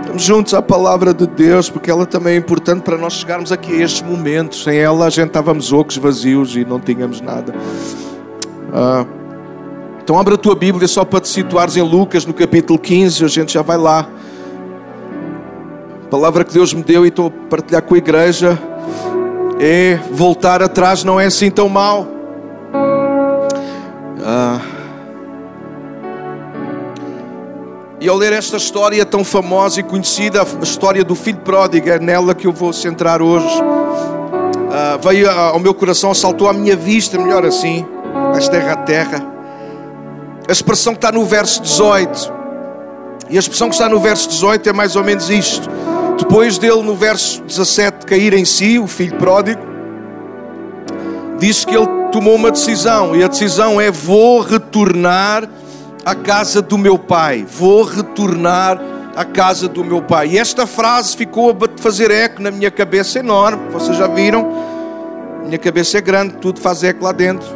Estamos 0.00 0.22
juntos 0.22 0.54
à 0.54 0.62
palavra 0.62 1.14
de 1.14 1.26
Deus, 1.26 1.70
porque 1.70 1.90
ela 1.90 2.04
também 2.04 2.34
é 2.34 2.36
importante 2.36 2.82
para 2.82 2.98
nós 2.98 3.12
chegarmos 3.14 3.52
aqui 3.52 3.80
a 3.80 3.84
estes 3.84 4.02
momentos. 4.02 4.64
Sem 4.64 4.76
ela 4.76 5.06
a 5.06 5.10
gente 5.10 5.28
estávamos 5.28 5.72
ocos, 5.72 5.96
vazios 5.96 6.56
e 6.56 6.64
não 6.64 6.80
tínhamos 6.80 7.20
nada. 7.20 7.54
Ah, 8.72 9.04
então 10.02 10.18
abra 10.18 10.34
a 10.34 10.38
tua 10.38 10.54
Bíblia 10.54 10.88
só 10.88 11.04
para 11.04 11.20
te 11.20 11.28
situares 11.28 11.76
em 11.76 11.82
Lucas, 11.82 12.26
no 12.26 12.34
capítulo 12.34 12.78
15, 12.78 13.24
a 13.24 13.28
gente 13.28 13.52
já 13.52 13.62
vai 13.62 13.76
lá. 13.76 14.08
A 16.04 16.08
palavra 16.10 16.44
que 16.44 16.52
Deus 16.52 16.74
me 16.74 16.82
deu 16.82 17.04
e 17.04 17.08
estou 17.08 17.28
a 17.28 17.48
partilhar 17.48 17.82
com 17.82 17.94
a 17.94 17.98
igreja 17.98 18.58
é 19.60 20.00
voltar 20.10 20.62
atrás 20.62 21.04
não 21.04 21.20
é 21.20 21.26
assim 21.26 21.50
tão 21.50 21.68
mal. 21.68 22.19
E 28.00 28.08
ao 28.08 28.16
ler 28.16 28.32
esta 28.32 28.56
história 28.56 29.04
tão 29.04 29.22
famosa 29.22 29.80
e 29.80 29.82
conhecida, 29.82 30.40
a 30.40 30.62
história 30.62 31.04
do 31.04 31.14
filho 31.14 31.40
pródigo, 31.40 31.90
é 31.90 31.98
nela 31.98 32.34
que 32.34 32.46
eu 32.46 32.52
vou 32.52 32.72
centrar 32.72 33.20
hoje. 33.20 33.60
Uh, 33.60 34.98
veio 35.06 35.30
ao 35.30 35.58
meu 35.58 35.74
coração, 35.74 36.14
saltou 36.14 36.48
à 36.48 36.52
minha 36.54 36.74
vista, 36.74 37.18
melhor 37.18 37.44
assim, 37.44 37.84
mais 38.32 38.48
terra 38.48 38.72
a 38.72 38.76
terra. 38.76 39.22
A 40.48 40.50
expressão 40.50 40.94
que 40.94 40.98
está 40.98 41.12
no 41.12 41.26
verso 41.26 41.60
18. 41.60 42.32
E 43.28 43.36
a 43.36 43.38
expressão 43.38 43.68
que 43.68 43.74
está 43.74 43.86
no 43.86 44.00
verso 44.00 44.30
18 44.30 44.70
é 44.70 44.72
mais 44.72 44.96
ou 44.96 45.04
menos 45.04 45.28
isto. 45.28 45.68
Depois 46.18 46.56
dele, 46.56 46.82
no 46.82 46.94
verso 46.94 47.42
17, 47.42 48.06
cair 48.06 48.32
em 48.32 48.46
si, 48.46 48.78
o 48.78 48.86
filho 48.86 49.18
pródigo, 49.18 49.60
diz 51.38 51.66
que 51.66 51.76
ele 51.76 51.86
tomou 52.10 52.34
uma 52.34 52.50
decisão. 52.50 53.14
E 53.14 53.22
a 53.22 53.28
decisão 53.28 53.78
é: 53.78 53.90
vou 53.90 54.40
retornar 54.40 55.46
à 56.04 56.14
casa 56.14 56.62
do 56.62 56.78
meu 56.78 56.98
pai, 56.98 57.44
vou 57.48 57.82
retornar 57.82 58.80
à 59.14 59.24
casa 59.24 59.68
do 59.68 59.84
meu 59.84 60.02
pai. 60.02 60.28
E 60.28 60.38
esta 60.38 60.66
frase 60.66 61.16
ficou 61.16 61.50
a 61.50 61.80
fazer 61.80 62.10
eco 62.10 62.40
na 62.40 62.50
minha 62.50 62.70
cabeça 62.70 63.18
enorme, 63.18 63.70
vocês 63.70 63.96
já 63.96 64.06
viram? 64.06 64.50
Minha 65.44 65.58
cabeça 65.58 65.98
é 65.98 66.00
grande, 66.00 66.36
tudo 66.36 66.60
faz 66.60 66.82
eco 66.84 67.04
lá 67.04 67.12
dentro. 67.12 67.48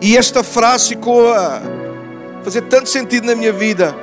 E 0.00 0.16
esta 0.16 0.42
frase 0.42 0.88
ficou 0.88 1.32
a 1.32 1.60
fazer 2.42 2.62
tanto 2.62 2.88
sentido 2.88 3.26
na 3.26 3.34
minha 3.34 3.52
vida. 3.52 3.94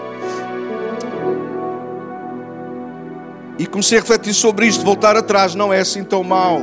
E 3.58 3.66
comecei 3.66 3.98
a 3.98 4.02
refletir 4.02 4.34
sobre 4.34 4.68
isto, 4.68 4.84
voltar 4.84 5.16
atrás 5.16 5.56
não 5.56 5.74
é 5.74 5.80
assim 5.80 6.04
tão 6.04 6.24
mal. 6.24 6.62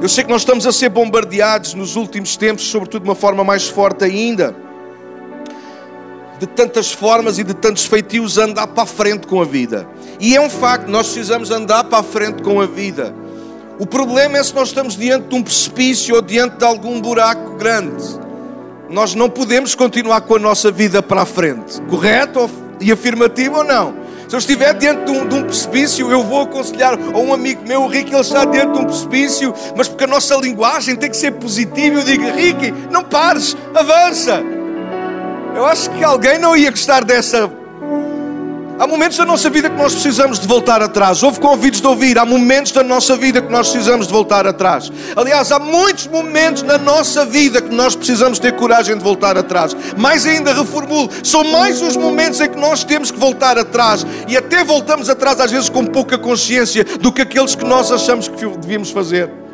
Eu 0.00 0.08
sei 0.08 0.24
que 0.24 0.30
nós 0.30 0.42
estamos 0.42 0.66
a 0.66 0.72
ser 0.72 0.88
bombardeados 0.88 1.74
nos 1.74 1.94
últimos 1.94 2.36
tempos, 2.36 2.64
sobretudo 2.64 3.02
de 3.02 3.08
uma 3.08 3.14
forma 3.14 3.44
mais 3.44 3.68
forte 3.68 4.04
ainda 4.04 4.65
de 6.38 6.46
tantas 6.46 6.92
formas 6.92 7.38
e 7.38 7.44
de 7.44 7.54
tantos 7.54 7.84
feitios 7.84 8.38
andar 8.38 8.66
para 8.66 8.82
a 8.82 8.86
frente 8.86 9.26
com 9.26 9.40
a 9.40 9.44
vida. 9.44 9.88
E 10.20 10.36
é 10.36 10.40
um 10.40 10.50
facto, 10.50 10.88
nós 10.88 11.06
precisamos 11.06 11.50
andar 11.50 11.84
para 11.84 11.98
a 11.98 12.02
frente 12.02 12.42
com 12.42 12.60
a 12.60 12.66
vida. 12.66 13.14
O 13.78 13.86
problema 13.86 14.38
é 14.38 14.42
se 14.42 14.54
nós 14.54 14.68
estamos 14.68 14.96
diante 14.96 15.28
de 15.28 15.34
um 15.34 15.42
precipício 15.42 16.14
ou 16.14 16.22
diante 16.22 16.56
de 16.56 16.64
algum 16.64 17.00
buraco 17.00 17.56
grande. 17.56 18.04
Nós 18.88 19.14
não 19.14 19.28
podemos 19.28 19.74
continuar 19.74 20.22
com 20.22 20.36
a 20.36 20.38
nossa 20.38 20.70
vida 20.70 21.02
para 21.02 21.22
a 21.22 21.26
frente. 21.26 21.80
Correto 21.82 22.48
e 22.80 22.90
afirmativo 22.90 23.58
ou 23.58 23.64
não? 23.64 24.06
Se 24.28 24.34
eu 24.34 24.38
estiver 24.38 24.74
diante 24.74 25.04
de 25.04 25.10
um, 25.10 25.28
de 25.28 25.34
um, 25.36 25.44
precipício, 25.44 26.10
eu 26.10 26.22
vou 26.22 26.42
aconselhar 26.42 26.94
a 26.94 27.18
um 27.18 27.32
amigo 27.32 27.62
meu, 27.66 27.82
o 27.82 27.86
Ricky, 27.86 28.12
ele 28.12 28.20
está 28.20 28.44
diante 28.44 28.72
de 28.72 28.78
um 28.80 28.84
precipício, 28.84 29.54
mas 29.76 29.88
porque 29.88 30.02
a 30.02 30.08
nossa 30.08 30.34
linguagem 30.36 30.96
tem 30.96 31.08
que 31.08 31.16
ser 31.16 31.32
positiva, 31.32 32.00
eu 32.00 32.04
digo, 32.04 32.24
Ricky, 32.32 32.72
não 32.90 33.04
pares, 33.04 33.56
avança. 33.72 34.42
Eu 35.56 35.64
acho 35.64 35.88
que 35.88 36.04
alguém 36.04 36.38
não 36.38 36.54
ia 36.54 36.70
gostar 36.70 37.02
dessa. 37.02 37.50
Há 38.78 38.86
momentos 38.86 39.16
da 39.16 39.24
nossa 39.24 39.48
vida 39.48 39.70
que 39.70 39.76
nós 39.76 39.94
precisamos 39.94 40.38
de 40.38 40.46
voltar 40.46 40.82
atrás. 40.82 41.22
Houve 41.22 41.40
convites 41.40 41.80
de 41.80 41.86
ouvir. 41.86 42.18
Há 42.18 42.26
momentos 42.26 42.72
da 42.72 42.82
nossa 42.82 43.16
vida 43.16 43.40
que 43.40 43.50
nós 43.50 43.70
precisamos 43.70 44.06
de 44.06 44.12
voltar 44.12 44.46
atrás. 44.46 44.92
Aliás, 45.16 45.50
há 45.50 45.58
muitos 45.58 46.08
momentos 46.08 46.62
na 46.62 46.76
nossa 46.76 47.24
vida 47.24 47.62
que 47.62 47.74
nós 47.74 47.96
precisamos 47.96 48.38
ter 48.38 48.52
coragem 48.52 48.98
de 48.98 49.02
voltar 49.02 49.38
atrás. 49.38 49.74
Mais 49.96 50.26
ainda, 50.26 50.52
reformulo: 50.52 51.08
são 51.22 51.42
mais 51.42 51.80
os 51.80 51.96
momentos 51.96 52.38
em 52.42 52.50
que 52.50 52.60
nós 52.60 52.84
temos 52.84 53.10
que 53.10 53.18
voltar 53.18 53.56
atrás. 53.56 54.04
E 54.28 54.36
até 54.36 54.62
voltamos 54.62 55.08
atrás, 55.08 55.40
às 55.40 55.50
vezes, 55.50 55.70
com 55.70 55.86
pouca 55.86 56.18
consciência 56.18 56.84
do 56.84 57.10
que 57.10 57.22
aqueles 57.22 57.54
que 57.54 57.64
nós 57.64 57.90
achamos 57.90 58.28
que 58.28 58.46
devíamos 58.46 58.90
fazer. 58.90 59.45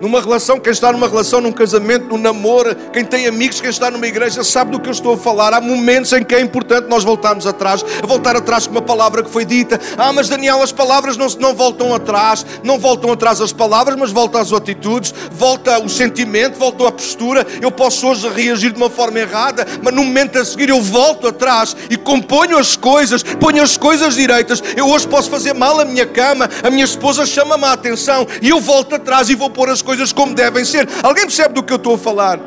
Numa 0.00 0.20
relação, 0.20 0.58
quem 0.58 0.72
está 0.72 0.92
numa 0.92 1.08
relação, 1.08 1.40
num 1.40 1.52
casamento, 1.52 2.08
num 2.08 2.18
namoro, 2.18 2.74
quem 2.92 3.04
tem 3.04 3.26
amigos, 3.26 3.60
quem 3.60 3.70
está 3.70 3.90
numa 3.90 4.06
igreja, 4.06 4.42
sabe 4.42 4.72
do 4.72 4.80
que 4.80 4.88
eu 4.88 4.92
estou 4.92 5.14
a 5.14 5.16
falar. 5.16 5.54
Há 5.54 5.60
momentos 5.60 6.12
em 6.12 6.24
que 6.24 6.34
é 6.34 6.40
importante 6.40 6.88
nós 6.88 7.04
voltarmos 7.04 7.46
atrás, 7.46 7.84
voltar 8.02 8.36
atrás 8.36 8.66
com 8.66 8.72
uma 8.72 8.82
palavra 8.82 9.22
que 9.22 9.30
foi 9.30 9.44
dita. 9.44 9.80
Ah, 9.96 10.12
mas 10.12 10.28
Daniel, 10.28 10.62
as 10.62 10.72
palavras 10.72 11.16
não, 11.16 11.28
não 11.38 11.54
voltam 11.54 11.94
atrás, 11.94 12.44
não 12.62 12.78
voltam 12.78 13.12
atrás 13.12 13.40
as 13.40 13.52
palavras, 13.52 13.96
mas 13.96 14.10
voltam 14.10 14.40
as 14.40 14.52
atitudes, 14.52 15.14
volta 15.30 15.78
o 15.78 15.88
sentimento, 15.88 16.58
volta 16.58 16.88
a 16.88 16.92
postura. 16.92 17.46
Eu 17.60 17.70
posso 17.70 18.08
hoje 18.08 18.28
reagir 18.28 18.72
de 18.72 18.76
uma 18.76 18.90
forma 18.90 19.20
errada, 19.20 19.66
mas 19.80 19.94
no 19.94 20.04
momento 20.04 20.38
a 20.38 20.44
seguir 20.44 20.70
eu 20.70 20.82
volto 20.82 21.28
atrás 21.28 21.76
e 21.88 21.96
componho 21.96 22.58
as 22.58 22.76
coisas, 22.76 23.22
ponho 23.22 23.62
as 23.62 23.76
coisas 23.76 24.16
direitas. 24.16 24.62
Eu 24.76 24.88
hoje 24.88 25.06
posso 25.06 25.30
fazer 25.30 25.52
mal 25.52 25.80
a 25.80 25.84
minha 25.84 26.06
cama, 26.06 26.48
a 26.62 26.70
minha 26.70 26.84
esposa 26.84 27.24
chama-me 27.24 27.64
a 27.64 27.72
atenção 27.72 28.26
e 28.42 28.48
eu 28.48 28.60
volto 28.60 28.96
atrás 28.96 29.30
e 29.30 29.34
vou 29.34 29.48
pôr 29.48 29.70
as 29.70 29.83
coisas 29.84 30.12
como 30.12 30.34
devem 30.34 30.64
ser. 30.64 30.88
Alguém 31.02 31.24
percebe 31.24 31.54
do 31.54 31.62
que 31.62 31.72
eu 31.72 31.76
estou 31.76 31.94
a 31.94 31.98
falar? 31.98 32.40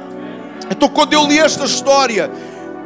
Então, 0.69 0.89
quando 0.89 1.13
eu 1.13 1.25
li 1.25 1.39
esta 1.39 1.63
história, 1.63 2.29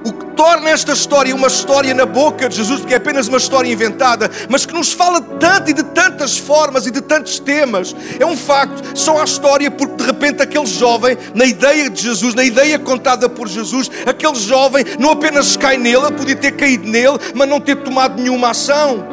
o 0.04 0.12
que 0.12 0.26
torna 0.36 0.70
esta 0.70 0.94
história 0.94 1.36
uma 1.36 1.48
história 1.48 1.94
na 1.94 2.06
boca 2.06 2.50
de 2.50 2.56
Jesus, 2.56 2.84
que 2.84 2.94
é 2.94 2.98
apenas 2.98 3.28
uma 3.28 3.38
história 3.38 3.72
inventada, 3.72 4.30
mas 4.50 4.66
que 4.66 4.74
nos 4.74 4.92
fala 4.92 5.22
tanto 5.22 5.70
e 5.70 5.74
de 5.74 5.84
tantas 5.84 6.38
formas 6.38 6.88
e 6.88 6.92
de 6.92 7.02
tantos 7.02 7.40
temas, 7.40 7.96
é 8.20 8.26
um 8.26 8.36
facto. 8.36 8.98
Só 8.98 9.22
a 9.22 9.24
história 9.24 9.70
porque 9.70 9.96
de 9.96 10.04
repente 10.04 10.42
aquele 10.42 10.66
jovem, 10.66 11.18
na 11.34 11.46
ideia 11.46 11.90
de 11.90 12.02
Jesus, 12.02 12.34
na 12.34 12.44
ideia 12.44 12.80
contada 12.80 13.30
por 13.30 13.48
Jesus, 13.48 13.90
aquele 14.06 14.36
jovem 14.36 14.84
não 15.00 15.12
apenas 15.12 15.56
cai 15.56 15.78
nele, 15.78 16.12
podia 16.12 16.36
ter 16.36 16.52
caído 16.52 16.88
nele, 16.88 17.18
mas 17.36 17.48
não 17.48 17.60
ter 17.60 17.76
tomado 17.78 18.22
nenhuma 18.22 18.50
ação. 18.50 19.11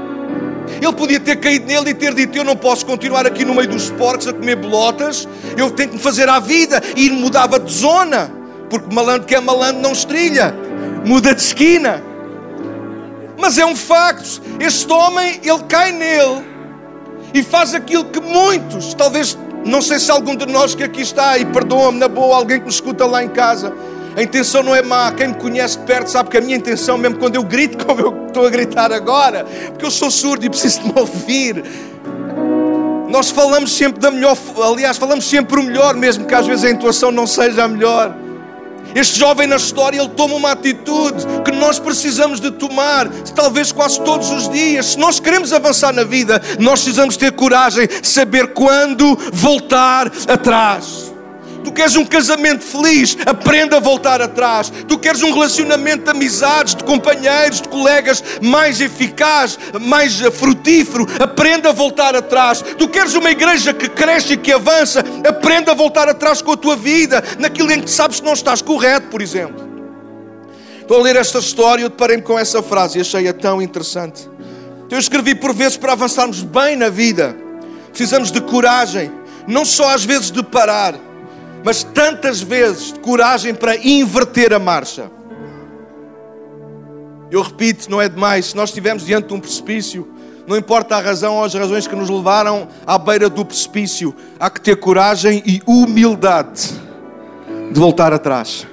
Ele 0.81 0.93
podia 0.93 1.21
ter 1.21 1.37
caído 1.37 1.67
nele 1.67 1.91
e 1.91 1.95
ter 1.95 2.15
dito: 2.15 2.37
Eu 2.37 2.45
não 2.45 2.56
posso 2.56 2.84
continuar 2.84 3.27
aqui 3.27 3.45
no 3.45 3.55
meio 3.55 3.69
dos 3.69 3.91
porcos 3.91 4.27
a 4.29 4.33
comer 4.33 4.56
bolotas, 4.56 5.29
eu 5.56 5.71
tenho 5.71 5.91
que 5.91 5.97
me 5.97 6.01
fazer 6.01 6.29
à 6.29 6.39
vida. 6.39 6.83
E 6.97 7.11
mudava 7.11 7.59
de 7.59 7.73
zona, 7.73 8.31
porque 8.71 8.95
malandro 8.95 9.27
que 9.27 9.34
é 9.34 9.41
malandro 9.41 9.81
não 9.83 9.93
estrilha, 9.93 10.55
muda 11.05 11.34
de 11.34 11.41
esquina. 11.41 12.03
Mas 13.39 13.59
é 13.59 13.65
um 13.65 13.77
facto: 13.77 14.43
este 14.61 14.93
homem, 14.93 15.41
ele 15.43 15.62
cai 15.69 15.93
nele 15.93 16.45
e 17.33 17.43
faz 17.43 17.75
aquilo 17.75 18.07
que 18.07 18.21
muitos, 18.21 18.95
talvez, 18.95 19.37
não 19.65 19.83
sei 19.83 19.99
se 19.99 20.11
algum 20.11 20.34
de 20.34 20.47
nós 20.47 20.75
que 20.75 20.83
aqui 20.83 21.03
está, 21.03 21.37
e 21.39 21.45
perdoa-me 21.45 21.99
na 21.99 22.09
boa, 22.09 22.37
alguém 22.37 22.59
que 22.59 22.65
me 22.65 22.71
escuta 22.71 23.05
lá 23.07 23.23
em 23.23 23.28
casa 23.28 23.73
a 24.19 24.23
intenção 24.25 24.65
não 24.65 24.75
é 24.75 24.83
má. 24.83 25.12
Quem 25.12 25.29
me 25.29 25.34
conhece 25.34 25.79
de 25.79 25.84
perto 25.84 26.09
sabe 26.11 26.29
que 26.29 26.37
a 26.37 26.41
minha 26.41 26.56
intenção, 26.56 26.99
mesmo 26.99 27.19
quando 27.19 27.37
eu 27.37 27.45
grito 27.45 27.79
como 27.87 28.01
eu 28.01 28.27
estou 28.27 28.45
a 28.45 28.51
gritar 28.51 28.91
agora, 28.91 29.47
porque 29.69 29.87
eu 29.87 29.93
sou 29.93 30.11
surdo 30.11 30.45
e 30.45 30.51
preciso 30.51 30.81
de 30.81 30.93
me 30.93 30.99
ouvir. 30.99 31.62
Nós 33.09 33.31
falamos 33.31 33.73
sempre 33.73 34.01
da 34.01 34.11
melhor, 34.11 34.37
aliás, 34.61 34.97
falamos 34.97 35.25
sempre 35.25 35.61
o 35.61 35.62
melhor, 35.62 35.95
mesmo 35.95 36.25
que 36.25 36.34
às 36.34 36.45
vezes 36.49 36.65
a 36.65 36.71
intuação 36.71 37.12
não 37.12 37.28
seja 37.28 37.62
a 37.62 37.69
melhor. 37.69 38.12
Este 38.93 39.21
jovem 39.21 39.47
na 39.47 39.55
história, 39.55 40.01
ele 40.01 40.09
toma 40.09 40.34
uma 40.34 40.51
atitude 40.51 41.25
que 41.45 41.53
nós 41.53 41.78
precisamos 41.78 42.41
de 42.41 42.51
tomar, 42.51 43.09
talvez 43.37 43.71
quase 43.71 44.01
todos 44.01 44.33
os 44.33 44.49
dias. 44.49 44.87
Se 44.87 44.99
nós 44.99 45.21
queremos 45.21 45.53
avançar 45.53 45.93
na 45.93 46.03
vida, 46.03 46.43
nós 46.59 46.83
precisamos 46.83 47.17
ter 47.17 47.31
coragem 47.31 47.89
saber 48.03 48.49
quando 48.49 49.17
voltar 49.33 50.11
atrás. 50.27 51.08
Tu 51.69 51.73
queres 51.73 51.97
um 51.97 52.05
casamento 52.06 52.65
feliz? 52.65 53.15
Aprenda 53.27 53.77
a 53.77 53.81
voltar 53.81 54.23
atrás. 54.23 54.73
Tu 54.89 54.99
queres 54.99 55.23
um 55.23 55.34
relacionamento 55.34 56.05
de 56.05 56.11
amizades, 56.11 56.75
de 56.75 56.83
companheiros, 56.83 57.61
de 57.61 57.69
colegas 57.69 58.25
mais 58.41 58.81
eficaz, 58.81 59.59
mais 59.78 60.19
frutífero? 60.19 61.07
Aprenda 61.21 61.69
a 61.69 61.72
voltar 61.72 62.16
atrás. 62.16 62.63
Tu 62.63 62.89
queres 62.89 63.13
uma 63.15 63.31
igreja 63.31 63.75
que 63.75 63.87
cresce 63.87 64.33
e 64.33 64.37
que 64.39 64.51
avança? 64.51 65.04
Aprenda 65.28 65.72
a 65.72 65.75
voltar 65.75 66.09
atrás 66.09 66.41
com 66.41 66.53
a 66.53 66.57
tua 66.57 66.75
vida, 66.75 67.22
naquilo 67.39 67.71
em 67.71 67.83
que 67.83 67.91
sabes 67.91 68.19
que 68.19 68.25
não 68.25 68.33
estás 68.33 68.63
correto, 68.63 69.09
por 69.09 69.21
exemplo. 69.21 69.69
Estou 70.81 71.01
a 71.01 71.03
ler 71.03 71.16
esta 71.16 71.39
história 71.39 71.83
e 71.83 71.84
eu 71.84 71.91
deparei-me 71.91 72.22
com 72.22 72.39
essa 72.39 72.63
frase 72.63 72.97
e 72.97 73.03
achei-a 73.03 73.34
tão 73.34 73.60
interessante. 73.60 74.27
Então, 74.87 74.97
eu 74.97 75.01
escrevi 75.01 75.34
por 75.34 75.53
vezes 75.53 75.77
para 75.77 75.92
avançarmos 75.92 76.42
bem 76.42 76.77
na 76.77 76.89
vida. 76.89 77.37
Precisamos 77.91 78.33
de 78.33 78.41
coragem, 78.41 79.13
não 79.47 79.66
só 79.66 79.91
às 79.91 80.03
vezes 80.03 80.31
de 80.31 80.42
parar 80.42 81.08
mas 81.65 81.83
tantas 81.83 82.41
vezes 82.41 82.93
de 82.93 83.01
coragem 83.01 83.55
para 83.55 83.77
inverter 83.77 84.53
a 84.53 84.59
marcha. 84.59 85.10
Eu 87.31 87.43
repito, 87.43 87.91
não 87.91 88.01
é 88.01 88.09
demais, 88.09 88.47
se 88.47 88.57
nós 88.57 88.71
estivermos 88.71 89.05
diante 89.05 89.28
de 89.28 89.34
um 89.34 89.41
precipício, 89.41 90.09
não 90.47 90.57
importa 90.57 90.97
a 90.97 91.01
razão 91.01 91.37
ou 91.37 91.45
as 91.45 91.53
razões 91.53 91.87
que 91.87 91.95
nos 91.95 92.09
levaram 92.09 92.69
à 92.87 92.97
beira 92.97 93.28
do 93.28 93.45
precipício, 93.45 94.15
há 94.41 94.49
que 94.49 94.60
ter 94.60 94.77
coragem 94.77 95.43
e 95.45 95.60
humildade 95.66 96.71
de 97.71 97.78
voltar 97.78 98.15
atrás. 98.15 98.66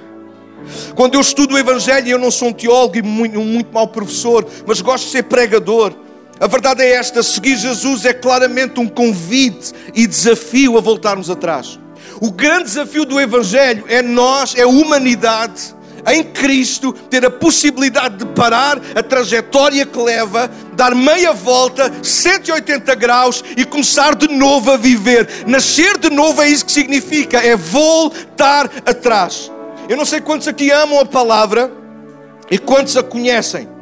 Quando 0.94 1.14
eu 1.14 1.20
estudo 1.20 1.54
o 1.54 1.58
Evangelho, 1.58 2.08
eu 2.08 2.18
não 2.18 2.30
sou 2.30 2.48
um 2.48 2.52
teólogo 2.52 2.96
e 2.96 3.02
muito, 3.02 3.38
um 3.38 3.44
muito 3.44 3.72
mau 3.72 3.86
professor, 3.86 4.46
mas 4.66 4.80
gosto 4.80 5.04
de 5.04 5.10
ser 5.10 5.24
pregador. 5.24 5.92
A 6.40 6.46
verdade 6.46 6.82
é 6.82 6.94
esta: 6.94 7.22
seguir 7.22 7.56
Jesus 7.56 8.04
é 8.06 8.14
claramente 8.14 8.80
um 8.80 8.88
convite 8.88 9.72
e 9.94 10.06
desafio 10.06 10.78
a 10.78 10.80
voltarmos 10.80 11.28
atrás. 11.28 11.78
O 12.20 12.30
grande 12.30 12.64
desafio 12.64 13.04
do 13.04 13.20
Evangelho 13.20 13.84
é 13.88 14.00
nós, 14.02 14.54
é 14.54 14.62
a 14.62 14.68
humanidade, 14.68 15.74
em 16.08 16.22
Cristo, 16.22 16.92
ter 16.92 17.24
a 17.26 17.30
possibilidade 17.30 18.18
de 18.18 18.26
parar 18.26 18.80
a 18.94 19.02
trajetória 19.02 19.84
que 19.84 19.98
leva, 19.98 20.48
dar 20.74 20.94
meia 20.94 21.32
volta, 21.32 21.92
180 22.02 22.94
graus 22.94 23.42
e 23.56 23.64
começar 23.64 24.14
de 24.14 24.28
novo 24.28 24.70
a 24.70 24.76
viver. 24.76 25.28
Nascer 25.46 25.98
de 25.98 26.08
novo 26.08 26.40
é 26.40 26.48
isso 26.48 26.64
que 26.64 26.72
significa, 26.72 27.38
é 27.38 27.56
voltar 27.56 28.70
atrás. 28.86 29.50
Eu 29.88 29.96
não 29.96 30.04
sei 30.04 30.20
quantos 30.20 30.46
aqui 30.46 30.70
amam 30.70 31.00
a 31.00 31.06
palavra 31.06 31.70
e 32.50 32.56
quantos 32.56 32.96
a 32.96 33.02
conhecem. 33.02 33.75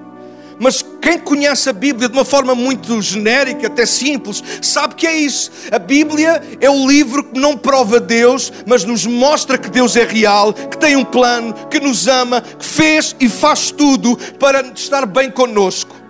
Mas 0.59 0.85
quem 1.01 1.19
conhece 1.19 1.69
a 1.69 1.73
Bíblia 1.73 2.09
de 2.09 2.15
uma 2.15 2.25
forma 2.25 2.55
muito 2.55 3.01
genérica, 3.03 3.67
até 3.67 3.85
simples, 3.85 4.43
sabe 4.63 4.95
que 4.95 5.07
é 5.07 5.17
isso. 5.17 5.51
A 5.71 5.79
Bíblia 5.79 6.43
é 6.61 6.71
o 6.71 6.87
livro 6.87 7.25
que 7.25 7.39
não 7.39 7.57
prova 7.57 8.01
Deus, 8.01 8.53
mas 8.67 8.85
nos 8.85 9.07
mostra 9.07 9.59
que 9.59 9.71
Deus 9.71 9.97
é 9.97 10.05
real, 10.05 10.53
que 10.53 10.79
tem 10.79 10.97
um 10.97 11.05
plano, 11.05 11.55
que 11.69 11.81
nos 11.81 12.09
ama, 12.09 12.41
que 12.41 12.65
fez 12.65 13.15
e 13.21 13.29
faz 13.29 13.71
tudo 13.71 14.17
para 14.39 14.61
estar 14.75 15.07
bem 15.07 15.31
conosco. 15.31 16.04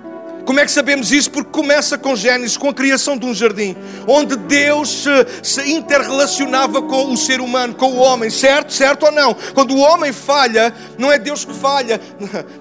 Como 0.44 0.61
é 0.61 0.64
que 0.64 0.70
sabemos 0.70 1.11
isso? 1.11 1.31
Porque 1.31 1.50
começa 1.50 1.96
com 1.96 2.14
Gênesis, 2.14 2.56
com 2.56 2.69
a 2.69 2.75
criação 2.75 3.17
de 3.17 3.25
um 3.25 3.35
jardim, 3.35 3.76
onde 4.06 4.37
Deus 4.37 5.02
se, 5.02 5.11
se, 5.43 5.73
interrelacionava 5.73 6.82
com 6.82 7.12
o 7.12 7.17
ser 7.17 7.41
humano, 7.41 7.75
com 7.75 7.93
o 7.93 7.96
homem, 7.96 8.29
certo? 8.29 8.73
Certo 8.73 9.06
ou 9.06 9.12
não? 9.12 9.35
Quando 9.55 9.75
o 9.75 9.79
homem 9.79 10.12
falha, 10.12 10.75
não 10.99 11.11
é 11.11 11.19
Deus 11.19 11.44
que 11.44 11.55
falha, 11.55 12.00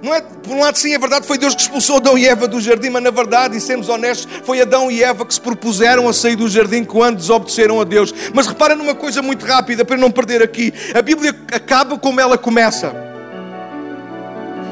não 0.01 0.13
é, 0.13 0.21
por 0.21 0.53
um 0.53 0.61
lado 0.61 0.77
sim, 0.77 0.93
é 0.93 0.99
verdade, 0.99 1.27
foi 1.27 1.37
Deus 1.37 1.53
que 1.53 1.61
expulsou 1.61 1.97
Adão 1.97 2.17
e 2.17 2.27
Eva 2.27 2.47
do 2.47 2.59
jardim, 2.61 2.89
mas 2.89 3.03
na 3.03 3.11
verdade, 3.11 3.57
e 3.57 3.61
sermos 3.61 3.89
honestos, 3.89 4.27
foi 4.43 4.61
Adão 4.61 4.89
e 4.89 5.03
Eva 5.03 5.25
que 5.25 5.33
se 5.33 5.41
propuseram 5.41 6.07
a 6.07 6.13
sair 6.13 6.35
do 6.35 6.47
jardim 6.47 6.83
quando 6.83 7.17
desobedeceram 7.17 7.81
a 7.81 7.83
Deus. 7.83 8.13
Mas 8.33 8.47
repara 8.47 8.75
numa 8.75 8.95
coisa 8.95 9.21
muito 9.21 9.45
rápida, 9.45 9.83
para 9.83 9.97
não 9.97 10.09
perder 10.09 10.41
aqui, 10.41 10.73
a 10.93 11.01
Bíblia 11.01 11.35
acaba 11.51 11.97
como 11.97 12.19
ela 12.19 12.37
começa. 12.37 12.93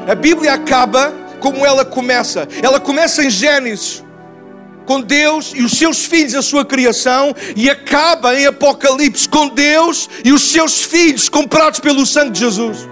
A 0.08 0.14
Bíblia 0.14 0.54
acaba 0.54 1.21
como 1.42 1.66
ela 1.66 1.84
começa. 1.84 2.48
Ela 2.62 2.78
começa 2.78 3.22
em 3.22 3.28
Gênesis, 3.28 4.02
com 4.86 5.00
Deus 5.00 5.52
e 5.54 5.62
os 5.62 5.72
seus 5.72 6.06
filhos, 6.06 6.34
a 6.36 6.42
sua 6.42 6.64
criação, 6.64 7.34
e 7.56 7.68
acaba 7.68 8.38
em 8.38 8.46
Apocalipse, 8.46 9.28
com 9.28 9.48
Deus 9.48 10.08
e 10.24 10.32
os 10.32 10.40
seus 10.42 10.84
filhos, 10.84 11.28
comprados 11.28 11.80
pelo 11.80 12.06
sangue 12.06 12.30
de 12.30 12.40
Jesus. 12.40 12.88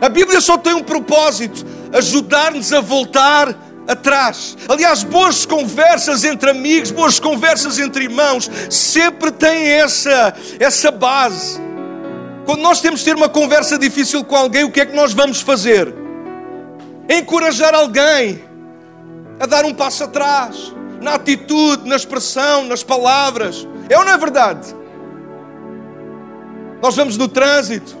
A 0.00 0.08
Bíblia 0.08 0.40
só 0.40 0.58
tem 0.58 0.74
um 0.74 0.82
propósito: 0.82 1.64
ajudar-nos 1.92 2.72
a 2.72 2.80
voltar 2.80 3.56
atrás. 3.86 4.56
Aliás, 4.68 5.04
boas 5.04 5.46
conversas 5.46 6.24
entre 6.24 6.50
amigos, 6.50 6.90
boas 6.90 7.20
conversas 7.20 7.78
entre 7.78 8.04
irmãos, 8.04 8.50
sempre 8.68 9.30
têm 9.30 9.68
essa, 9.68 10.34
essa 10.58 10.90
base. 10.90 11.62
Quando 12.44 12.60
nós 12.60 12.80
temos 12.80 13.00
de 13.00 13.06
ter 13.06 13.14
uma 13.14 13.28
conversa 13.28 13.78
difícil 13.78 14.24
com 14.24 14.36
alguém, 14.36 14.64
o 14.64 14.70
que 14.70 14.80
é 14.80 14.86
que 14.86 14.96
nós 14.96 15.12
vamos 15.12 15.40
fazer? 15.40 16.03
Encorajar 17.08 17.74
alguém 17.74 18.42
a 19.38 19.46
dar 19.46 19.64
um 19.64 19.74
passo 19.74 20.04
atrás, 20.04 20.72
na 21.00 21.14
atitude, 21.14 21.88
na 21.88 21.96
expressão, 21.96 22.64
nas 22.64 22.82
palavras. 22.82 23.66
É 23.88 23.98
ou 23.98 24.04
não 24.04 24.12
é 24.12 24.18
verdade? 24.18 24.74
Nós 26.82 26.96
vamos 26.96 27.16
no 27.16 27.28
trânsito 27.28 27.96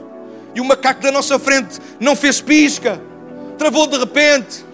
e 0.54 0.60
o 0.60 0.64
macaco 0.64 1.02
da 1.02 1.10
nossa 1.10 1.38
frente 1.38 1.78
não 1.98 2.14
fez 2.14 2.40
pisca, 2.40 3.00
travou 3.58 3.86
de 3.86 3.98
repente. 3.98 4.64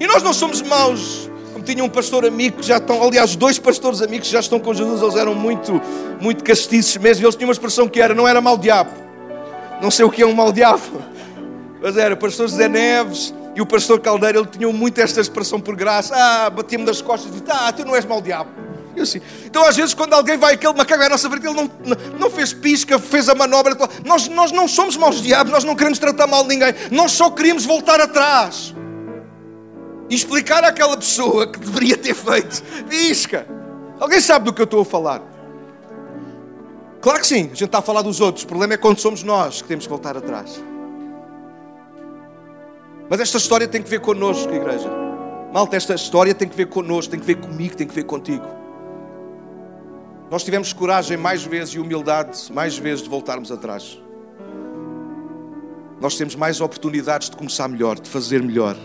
E 0.00 0.06
nós 0.06 0.22
não 0.22 0.32
somos 0.32 0.62
maus. 0.62 1.28
Como 1.52 1.64
tinha 1.64 1.82
um 1.82 1.88
pastor 1.88 2.24
amigo 2.24 2.58
que 2.58 2.66
já 2.66 2.76
estão, 2.76 3.02
aliás, 3.02 3.34
dois 3.34 3.58
pastores 3.58 4.00
amigos 4.00 4.28
que 4.28 4.32
já 4.32 4.40
estão 4.40 4.60
com 4.60 4.72
Jesus, 4.72 5.02
eles 5.02 5.16
eram 5.16 5.34
muito, 5.34 5.80
muito 6.20 6.44
castiços 6.44 6.96
mesmo. 6.98 7.24
Eles 7.24 7.34
tinham 7.34 7.48
uma 7.48 7.52
expressão 7.52 7.88
que 7.88 8.00
era: 8.00 8.14
não 8.14 8.28
era 8.28 8.40
mau 8.40 8.56
diabo. 8.56 8.92
Não 9.82 9.90
sei 9.90 10.04
o 10.04 10.10
que 10.10 10.22
é 10.22 10.26
um 10.26 10.34
mau 10.34 10.52
diabo, 10.52 11.02
mas 11.82 11.96
era 11.96 12.16
pastor 12.16 12.48
José 12.48 12.68
Neves 12.68 13.34
e 13.58 13.60
o 13.60 13.66
pastor 13.66 13.98
Caldeira, 13.98 14.38
ele 14.38 14.46
tinha 14.46 14.72
muito 14.72 15.00
esta 15.00 15.20
expressão 15.20 15.60
por 15.60 15.74
graça. 15.74 16.14
Ah, 16.14 16.48
batia-me 16.48 16.84
das 16.84 17.02
costas 17.02 17.34
e 17.34 17.40
disse, 17.40 17.50
ah, 17.50 17.72
tu 17.72 17.84
não 17.84 17.96
és 17.96 18.04
mau 18.04 18.22
diabo. 18.22 18.48
Eu 18.94 19.02
assim. 19.02 19.20
Então, 19.46 19.64
às 19.64 19.74
vezes, 19.74 19.94
quando 19.94 20.12
alguém 20.12 20.38
vai, 20.38 20.54
aquele 20.54 20.74
macaco 20.74 21.02
à 21.02 21.08
nossa 21.08 21.28
frente, 21.28 21.44
ele 21.44 21.56
não, 21.56 21.68
não 22.20 22.30
fez 22.30 22.52
pisca, 22.52 23.00
fez 23.00 23.28
a 23.28 23.34
manobra. 23.34 23.76
Nós, 24.04 24.28
nós 24.28 24.52
não 24.52 24.68
somos 24.68 24.96
maus 24.96 25.20
diabos, 25.20 25.52
nós 25.52 25.64
não 25.64 25.74
queremos 25.74 25.98
tratar 25.98 26.28
mal 26.28 26.44
ninguém. 26.44 26.72
Nós 26.92 27.10
só 27.10 27.30
queríamos 27.32 27.66
voltar 27.66 28.00
atrás 28.00 28.72
e 30.08 30.14
explicar 30.14 30.62
àquela 30.62 30.96
pessoa 30.96 31.50
que 31.50 31.58
deveria 31.58 31.96
ter 31.96 32.14
feito 32.14 32.62
pisca. 32.88 33.44
Alguém 33.98 34.20
sabe 34.20 34.44
do 34.44 34.52
que 34.52 34.62
eu 34.62 34.66
estou 34.66 34.82
a 34.82 34.84
falar? 34.84 35.20
Claro 37.00 37.18
que 37.18 37.26
sim, 37.26 37.46
a 37.46 37.48
gente 37.48 37.64
está 37.64 37.78
a 37.78 37.82
falar 37.82 38.02
dos 38.02 38.20
outros. 38.20 38.44
O 38.44 38.46
problema 38.46 38.74
é 38.74 38.76
quando 38.76 39.00
somos 39.00 39.24
nós 39.24 39.60
que 39.62 39.66
temos 39.66 39.84
que 39.84 39.90
voltar 39.90 40.16
atrás. 40.16 40.62
Mas 43.08 43.20
esta 43.20 43.38
história 43.38 43.66
tem 43.66 43.82
que 43.82 43.88
ver 43.88 44.00
connosco, 44.00 44.52
igreja. 44.52 44.90
Malta, 45.52 45.76
esta 45.76 45.94
história 45.94 46.34
tem 46.34 46.46
que 46.46 46.56
ver 46.56 46.66
connosco, 46.66 47.10
tem 47.10 47.18
que 47.18 47.26
ver 47.26 47.36
comigo, 47.36 47.74
tem 47.74 47.86
que 47.86 47.94
ver 47.94 48.04
contigo. 48.04 48.46
Nós 50.30 50.44
tivemos 50.44 50.74
coragem 50.74 51.16
mais 51.16 51.42
vezes 51.42 51.74
e 51.74 51.78
humildade 51.78 52.52
mais 52.52 52.76
vezes 52.76 53.02
de 53.02 53.08
voltarmos 53.08 53.50
atrás. 53.50 53.98
Nós 56.00 56.16
temos 56.16 56.34
mais 56.34 56.60
oportunidades 56.60 57.30
de 57.30 57.36
começar 57.36 57.66
melhor, 57.66 57.98
de 57.98 58.08
fazer 58.08 58.42
melhor. 58.42 58.76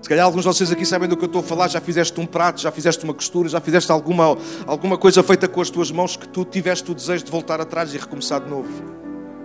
Se 0.00 0.08
calhar 0.08 0.24
alguns 0.24 0.42
de 0.42 0.48
vocês 0.48 0.70
aqui 0.70 0.86
sabem 0.86 1.08
do 1.08 1.16
que 1.16 1.24
eu 1.24 1.26
estou 1.26 1.40
a 1.40 1.44
falar, 1.44 1.66
já 1.68 1.80
fizeste 1.80 2.18
um 2.20 2.26
prato, 2.26 2.60
já 2.60 2.70
fizeste 2.70 3.02
uma 3.04 3.14
costura, 3.14 3.48
já 3.48 3.60
fizeste 3.60 3.90
alguma, 3.90 4.36
alguma 4.66 4.96
coisa 4.96 5.22
feita 5.22 5.48
com 5.48 5.60
as 5.60 5.70
tuas 5.70 5.90
mãos 5.90 6.16
que 6.16 6.28
tu 6.28 6.44
tiveste 6.44 6.90
o 6.90 6.94
desejo 6.94 7.24
de 7.24 7.30
voltar 7.30 7.60
atrás 7.60 7.92
e 7.92 7.98
recomeçar 7.98 8.40
de 8.40 8.48
novo. 8.48 8.70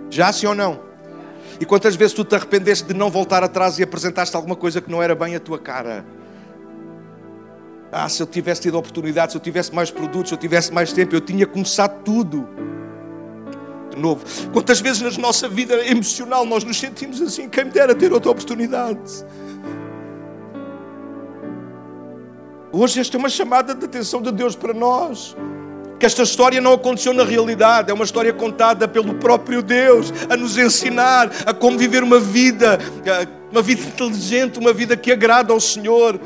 Já 0.08 0.32
sim 0.32 0.46
ou 0.46 0.54
não? 0.54 0.89
E 1.58 1.64
quantas 1.64 1.96
vezes 1.96 2.14
tu 2.14 2.24
te 2.24 2.34
arrependeste 2.34 2.86
de 2.86 2.94
não 2.94 3.10
voltar 3.10 3.42
atrás 3.42 3.78
e 3.78 3.82
apresentaste 3.82 4.36
alguma 4.36 4.54
coisa 4.54 4.80
que 4.80 4.90
não 4.90 5.02
era 5.02 5.14
bem 5.14 5.34
a 5.34 5.40
tua 5.40 5.58
cara? 5.58 6.04
Ah, 7.92 8.08
se 8.08 8.22
eu 8.22 8.26
tivesse 8.26 8.62
tido 8.62 8.78
oportunidade, 8.78 9.32
se 9.32 9.38
eu 9.38 9.42
tivesse 9.42 9.74
mais 9.74 9.90
produtos, 9.90 10.28
se 10.28 10.34
eu 10.34 10.38
tivesse 10.38 10.72
mais 10.72 10.92
tempo, 10.92 11.14
eu 11.14 11.20
tinha 11.20 11.46
começado 11.46 12.02
tudo 12.04 12.48
de 13.90 14.00
novo. 14.00 14.24
Quantas 14.52 14.80
vezes 14.80 15.02
na 15.02 15.10
nossa 15.22 15.48
vida 15.48 15.74
emocional 15.86 16.46
nós 16.46 16.62
nos 16.62 16.78
sentimos 16.78 17.20
assim, 17.20 17.48
quem 17.48 17.64
me 17.64 17.70
dera 17.70 17.94
ter 17.94 18.12
outra 18.12 18.30
oportunidade? 18.30 19.24
Hoje 22.72 23.00
esta 23.00 23.16
é 23.16 23.18
uma 23.18 23.28
chamada 23.28 23.74
de 23.74 23.84
atenção 23.84 24.22
de 24.22 24.30
Deus 24.30 24.54
para 24.54 24.72
nós 24.72 25.36
que 26.00 26.06
esta 26.06 26.22
história 26.22 26.62
não 26.62 26.72
aconteceu 26.72 27.12
na 27.12 27.24
realidade, 27.24 27.90
é 27.90 27.94
uma 27.94 28.04
história 28.04 28.32
contada 28.32 28.88
pelo 28.88 29.12
próprio 29.14 29.60
Deus 29.60 30.10
a 30.30 30.36
nos 30.36 30.56
ensinar 30.56 31.30
a 31.44 31.52
como 31.52 31.76
viver 31.76 32.02
uma 32.02 32.18
vida, 32.18 32.78
uma 33.52 33.60
vida 33.60 33.82
inteligente, 33.82 34.58
uma 34.58 34.72
vida 34.72 34.96
que 34.96 35.12
agrada 35.12 35.52
ao 35.52 35.60
Senhor. 35.60 36.18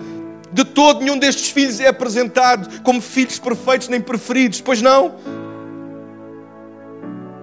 De 0.52 0.64
todo, 0.64 1.00
nenhum 1.00 1.19
destes 1.19 1.50
filhos 1.50 1.81
é 1.81 1.88
apresentado 1.88 2.83
como 2.83 3.00
filhos 3.00 3.40
perfeitos 3.40 3.88
nem 3.88 4.00
preferidos, 4.00 4.61
pois 4.61 4.81
não? 4.81 5.16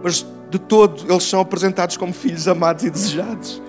Mas 0.02 0.26
de 0.50 0.58
todo, 0.58 1.12
eles 1.12 1.24
são 1.26 1.42
apresentados 1.42 1.98
como 1.98 2.14
filhos 2.14 2.48
amados 2.48 2.86
e 2.86 2.90
desejados. 2.90 3.62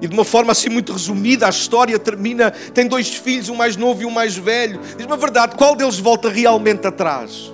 E 0.00 0.06
de 0.06 0.14
uma 0.14 0.24
forma 0.24 0.52
assim 0.52 0.68
muito 0.68 0.92
resumida, 0.92 1.46
a 1.46 1.50
história 1.50 1.98
termina: 1.98 2.50
tem 2.50 2.86
dois 2.86 3.08
filhos, 3.14 3.48
um 3.48 3.54
mais 3.54 3.76
novo 3.76 4.02
e 4.02 4.06
um 4.06 4.10
mais 4.10 4.36
velho. 4.36 4.80
Diz-me 4.96 5.12
a 5.12 5.16
verdade, 5.16 5.56
qual 5.56 5.74
deles 5.74 5.98
volta 5.98 6.28
realmente 6.28 6.86
atrás? 6.86 7.52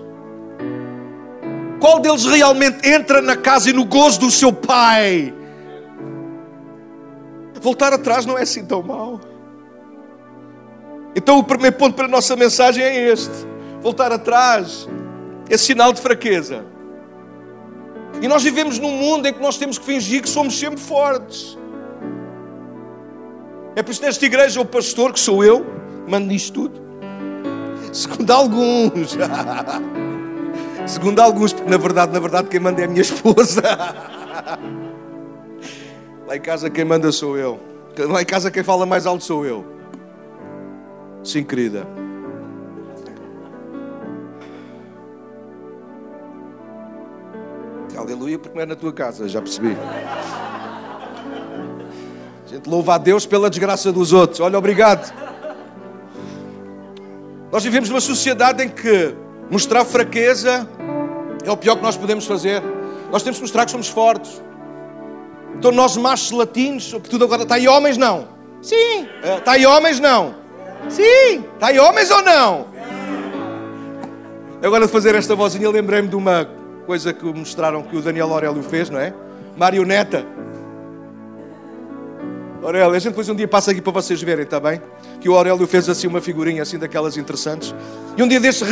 Qual 1.80 2.00
deles 2.00 2.24
realmente 2.24 2.88
entra 2.88 3.20
na 3.20 3.36
casa 3.36 3.70
e 3.70 3.72
no 3.72 3.84
gozo 3.84 4.20
do 4.20 4.30
seu 4.30 4.52
pai? 4.52 5.34
Voltar 7.60 7.92
atrás 7.92 8.26
não 8.26 8.36
é 8.36 8.42
assim 8.42 8.64
tão 8.64 8.82
mal. 8.82 9.20
Então 11.14 11.38
o 11.38 11.44
primeiro 11.44 11.76
ponto 11.76 11.94
para 11.94 12.06
a 12.06 12.08
nossa 12.08 12.34
mensagem 12.34 12.82
é 12.82 13.08
este: 13.08 13.30
voltar 13.80 14.10
atrás 14.10 14.88
é 15.48 15.56
sinal 15.56 15.92
de 15.92 16.00
fraqueza. 16.00 16.64
E 18.20 18.28
nós 18.28 18.42
vivemos 18.42 18.78
num 18.78 18.92
mundo 18.92 19.26
em 19.26 19.32
que 19.32 19.40
nós 19.40 19.56
temos 19.56 19.78
que 19.78 19.84
fingir 19.84 20.22
que 20.22 20.28
somos 20.28 20.58
sempre 20.58 20.80
fortes. 20.80 21.58
É 23.74 23.82
por 23.82 23.90
isso 23.90 24.02
nesta 24.02 24.24
igreja 24.24 24.60
o 24.60 24.64
pastor, 24.64 25.12
que 25.12 25.20
sou 25.20 25.44
eu, 25.44 25.66
manda 26.08 26.32
isto 26.32 26.68
tudo. 26.68 26.80
Segundo 27.92 28.30
alguns. 28.30 29.16
Segundo 30.86 31.20
alguns, 31.20 31.52
porque 31.52 31.70
na 31.70 31.76
verdade, 31.76 32.12
na 32.12 32.20
verdade, 32.20 32.48
quem 32.48 32.60
manda 32.60 32.80
é 32.80 32.84
a 32.84 32.88
minha 32.88 33.02
esposa. 33.02 33.62
Lá 36.26 36.36
em 36.36 36.40
casa 36.40 36.70
quem 36.70 36.84
manda 36.84 37.12
sou 37.12 37.36
eu. 37.36 37.60
Lá 37.98 38.22
em 38.22 38.26
casa 38.26 38.50
quem 38.50 38.62
fala 38.62 38.86
mais 38.86 39.06
alto 39.06 39.24
sou 39.24 39.44
eu. 39.44 39.64
Sim, 41.22 41.44
querida. 41.44 41.86
aleluia, 48.02 48.38
porque 48.38 48.54
não 48.54 48.62
é 48.62 48.66
na 48.66 48.76
tua 48.76 48.92
casa, 48.92 49.28
já 49.28 49.40
percebi. 49.40 49.76
Gente 52.52 52.68
louva 52.68 52.96
a 52.96 52.98
Deus 52.98 53.24
pela 53.24 53.48
desgraça 53.48 53.90
dos 53.90 54.12
outros. 54.12 54.38
Olha, 54.40 54.58
obrigado. 54.58 55.10
Nós 57.50 57.64
vivemos 57.64 57.88
numa 57.88 58.00
sociedade 58.00 58.62
em 58.62 58.68
que 58.68 59.14
mostrar 59.50 59.86
fraqueza 59.86 60.68
é 61.42 61.50
o 61.50 61.56
pior 61.56 61.76
que 61.76 61.82
nós 61.82 61.96
podemos 61.96 62.26
fazer. 62.26 62.62
Nós 63.10 63.22
temos 63.22 63.38
que 63.38 63.42
mostrar 63.44 63.64
que 63.64 63.70
somos 63.70 63.88
fortes. 63.88 64.42
Então 65.54 65.72
nós 65.72 65.96
machos 65.96 66.30
latinos, 66.30 66.84
sobretudo 66.84 67.24
agora, 67.24 67.44
está 67.44 67.54
aí 67.54 67.66
homens 67.66 67.96
não? 67.96 68.28
Sim. 68.60 69.08
Está 69.38 69.52
aí 69.52 69.64
homens 69.64 69.98
não? 69.98 70.34
Sim. 70.90 71.46
Está 71.54 71.68
aí 71.68 71.78
homens 71.78 72.10
ou 72.10 72.20
não? 72.20 72.66
Agora 74.62 74.84
de 74.84 74.92
fazer 74.92 75.14
esta 75.14 75.34
vozinha 75.34 75.70
lembrei-me 75.70 76.08
de 76.08 76.16
uma 76.16 76.46
coisa 76.84 77.14
que 77.14 77.24
mostraram 77.24 77.82
que 77.82 77.96
o 77.96 78.02
Daniel 78.02 78.30
Aurélio 78.30 78.62
fez, 78.62 78.90
não 78.90 79.00
é? 79.00 79.14
Marioneta. 79.56 80.26
Aurélio, 82.62 82.94
a 82.94 82.98
gente 82.98 83.10
depois 83.10 83.28
um 83.28 83.34
dia 83.34 83.48
passa 83.48 83.72
aqui 83.72 83.80
para 83.80 83.92
vocês 83.92 84.22
verem, 84.22 84.44
está 84.44 84.60
bem? 84.60 84.80
Que 85.20 85.28
o 85.28 85.36
Aurélio 85.36 85.66
fez 85.66 85.88
assim 85.88 86.06
uma 86.06 86.20
figurinha 86.20 86.62
assim 86.62 86.78
daquelas 86.78 87.16
interessantes. 87.16 87.74
E 88.16 88.22
um 88.22 88.28
dia 88.28 88.38
destes 88.38 88.66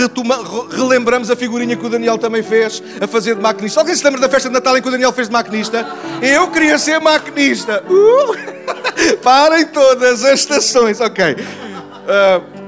relembramos 0.70 1.28
a 1.28 1.34
figurinha 1.34 1.76
que 1.76 1.84
o 1.84 1.88
Daniel 1.88 2.16
também 2.16 2.40
fez 2.40 2.80
a 3.00 3.06
fazer 3.08 3.34
de 3.34 3.42
maquinista. 3.42 3.80
Alguém 3.80 3.96
se 3.96 4.04
lembra 4.04 4.20
da 4.20 4.28
festa 4.28 4.48
de 4.48 4.54
Natal 4.54 4.78
em 4.78 4.82
que 4.82 4.86
o 4.86 4.90
Daniel 4.92 5.12
fez 5.12 5.26
de 5.26 5.32
maquinista? 5.32 5.84
Eu 6.22 6.48
queria 6.52 6.78
ser 6.78 7.00
maquinista. 7.00 7.82
Uh! 7.88 8.36
Parem 9.24 9.66
todas 9.66 10.24
as 10.24 10.40
estações. 10.40 11.00
Ok. 11.00 11.34
Uh, 11.34 12.60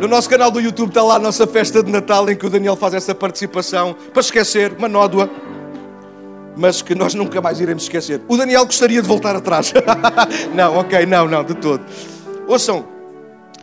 no 0.00 0.06
nosso 0.06 0.28
canal 0.28 0.50
do 0.50 0.60
YouTube 0.60 0.90
está 0.90 1.02
lá 1.02 1.16
a 1.16 1.18
nossa 1.18 1.46
festa 1.46 1.82
de 1.82 1.90
Natal 1.90 2.28
em 2.30 2.36
que 2.36 2.44
o 2.44 2.50
Daniel 2.50 2.76
faz 2.76 2.92
essa 2.92 3.14
participação 3.14 3.96
para 4.12 4.20
esquecer, 4.20 4.74
uma 4.76 4.88
nódoa 4.88 5.30
mas 6.58 6.82
que 6.82 6.92
nós 6.92 7.14
nunca 7.14 7.40
mais 7.40 7.60
iremos 7.60 7.84
esquecer. 7.84 8.20
O 8.26 8.36
Daniel 8.36 8.66
gostaria 8.66 9.00
de 9.00 9.06
voltar 9.06 9.36
atrás. 9.36 9.72
não, 10.54 10.76
ok, 10.78 11.06
não, 11.06 11.28
não, 11.28 11.44
de 11.44 11.54
todo. 11.54 11.84
Ouçam, 12.48 12.84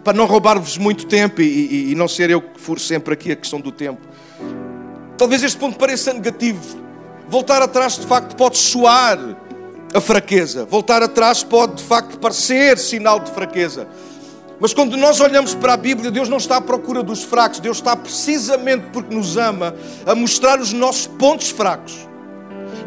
para 0.02 0.14
não 0.14 0.25
roubar-vos 0.25 0.78
muito 0.78 1.06
tempo 1.06 1.42
e, 1.42 1.46
e, 1.46 1.92
e, 1.92 1.96
não 1.96 2.08
ser 2.08 2.30
eu 2.30 2.42
que 2.42 2.60
furo 2.60 2.80
sempre 2.80 3.14
aqui 3.14 3.34
a 3.34 3.36
questão 3.36 3.60
do 3.60 3.70
tempo, 3.70 4.00
talvez 5.18 5.44
este 5.44 5.58
ponto 5.58 5.78
pareça 5.78 6.14
negativo. 6.14 6.84
Voltar 7.28 7.62
atrás 7.62 7.98
de 7.98 8.06
facto 8.08 8.36
pode 8.36 8.58
soar 8.58 9.20
a 9.94 10.00
fraqueza, 10.00 10.64
voltar 10.64 11.04
atrás 11.04 11.44
pode 11.44 11.75
de 11.75 11.84
facto 11.84 12.18
parecer 12.18 12.78
sinal 12.78 13.20
de 13.20 13.32
fraqueza. 13.32 13.88
Mas 14.58 14.74
quando 14.74 14.96
nós 14.96 15.20
olhamos 15.20 15.54
para 15.54 15.74
a 15.74 15.78
Bíblia, 15.78 16.10
Deus 16.10 16.30
não 16.30 16.38
está 16.38 16.58
à 16.58 16.62
procura 16.62 17.04
dos 17.04 17.24
fracos, 17.24 17.60
Deus 17.60 17.78
está 17.78 17.94
precisamente 17.94 18.86
porque 18.94 19.14
nos 19.14 19.36
ama 19.36 19.75
a 20.06 20.16
mostrar 20.16 20.62
os 20.62 20.72
nossos 20.72 21.08
pontos 21.08 21.50
fracos 21.50 22.08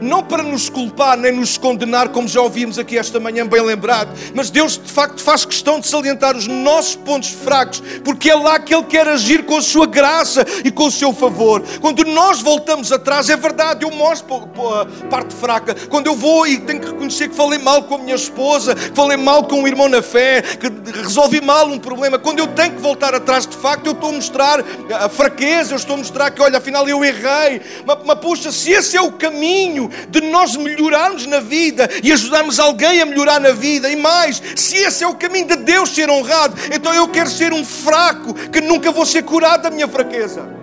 não 0.01 0.23
para 0.23 0.43
nos 0.43 0.69
culpar 0.69 1.17
nem 1.17 1.33
nos 1.33 1.57
condenar, 1.57 2.09
como 2.09 2.29
já 2.29 2.41
ouvimos 2.41 2.79
aqui 2.79 2.99
esta 2.99 3.19
manhã, 3.19 3.47
bem 3.47 3.61
lembrado, 3.63 4.11
mas 4.35 4.51
Deus 4.51 4.79
de 4.79 4.91
facto 4.91 5.23
faz 5.23 5.45
questão 5.45 5.81
de 5.81 5.87
salientar 5.87 6.37
os 6.37 6.47
nossos 6.47 6.95
pontos 6.95 7.31
fracos, 7.31 7.83
porque 8.05 8.31
é 8.31 8.35
lá 8.35 8.59
que 8.59 8.75
Ele 8.75 8.85
quer 8.85 9.09
agir 9.09 9.45
com 9.45 9.57
a 9.57 9.63
Sua 9.63 9.87
graça 9.87 10.45
e 10.65 10.71
com 10.71 10.87
o 10.87 10.91
seu 10.91 11.13
favor. 11.13 11.63
Quando 11.81 12.05
nós 12.05 12.41
voltamos 12.41 12.93
atrás, 12.93 13.29
é 13.29 13.37
verdade, 13.37 13.85
eu 13.85 13.91
mostro 13.91 14.49
a 14.81 15.07
parte 15.07 15.35
fraca. 15.35 15.75
Quando 15.89 16.07
eu 16.07 16.15
vou 16.15 16.47
e 16.47 16.59
tenho 16.59 16.81
que 16.81 16.87
reconhecer 16.87 17.29
que 17.29 17.35
falei 17.35 17.59
mal 17.59 17.83
com 17.85 17.97
a 17.97 17.99
minha 17.99 18.15
esposa, 18.17 18.75
que 18.75 18.95
falei 18.95 19.17
mal 19.17 19.45
com 19.45 19.63
um 19.63 19.67
irmão 19.67 19.89
na 19.89 20.03
fé, 20.03 20.43
que 20.43 20.69
resolvi 21.01 21.41
mal 21.41 21.67
um 21.67 21.79
problema, 21.79 22.19
quando 22.19 22.39
eu 22.39 22.47
tenho 22.49 22.73
que 22.73 22.81
voltar 22.81 23.15
atrás, 23.15 23.47
de 23.47 23.57
facto, 23.57 23.87
eu 23.87 23.93
estou 23.93 24.11
a 24.11 24.13
mostrar 24.13 24.65
a 25.01 25.09
fraqueza, 25.09 25.73
eu 25.73 25.77
estou 25.77 25.95
a 25.95 25.99
mostrar 25.99 26.31
que, 26.31 26.43
olha, 26.43 26.59
afinal 26.59 26.89
eu 26.89 27.05
errei. 27.05 27.61
Mas, 27.85 27.99
mas 28.05 28.19
puxa, 28.19 28.53
se 28.53 28.71
esse 28.71 28.97
é 28.97 29.01
o 29.01 29.13
caminho, 29.13 29.88
de 30.09 30.21
nós 30.21 30.57
melhorarmos 30.57 31.27
na 31.27 31.41
vida 31.41 31.89
e 32.03 32.13
ajudarmos 32.13 32.59
alguém 32.59 33.01
a 33.01 33.07
melhorar 33.07 33.41
na 33.41 33.53
vida. 33.53 33.91
E 33.91 33.97
mais, 33.97 34.43
se 34.57 34.77
esse 34.77 35.05
é 35.05 35.07
o 35.07 35.15
caminho 35.15 35.49
de 35.49 35.57
Deus 35.57 35.91
ser 35.91 36.11
honrado, 36.11 36.57
então 36.73 36.93
eu 36.95 37.09
quero 37.09 37.31
ser 37.31 37.53
um 37.53 37.65
fraco 37.65 38.35
que 38.35 38.61
nunca 38.61 38.91
vou 38.91 39.07
ser 39.07 39.23
curado 39.23 39.63
da 39.63 39.71
minha 39.71 39.89
fraqueza. 39.89 40.59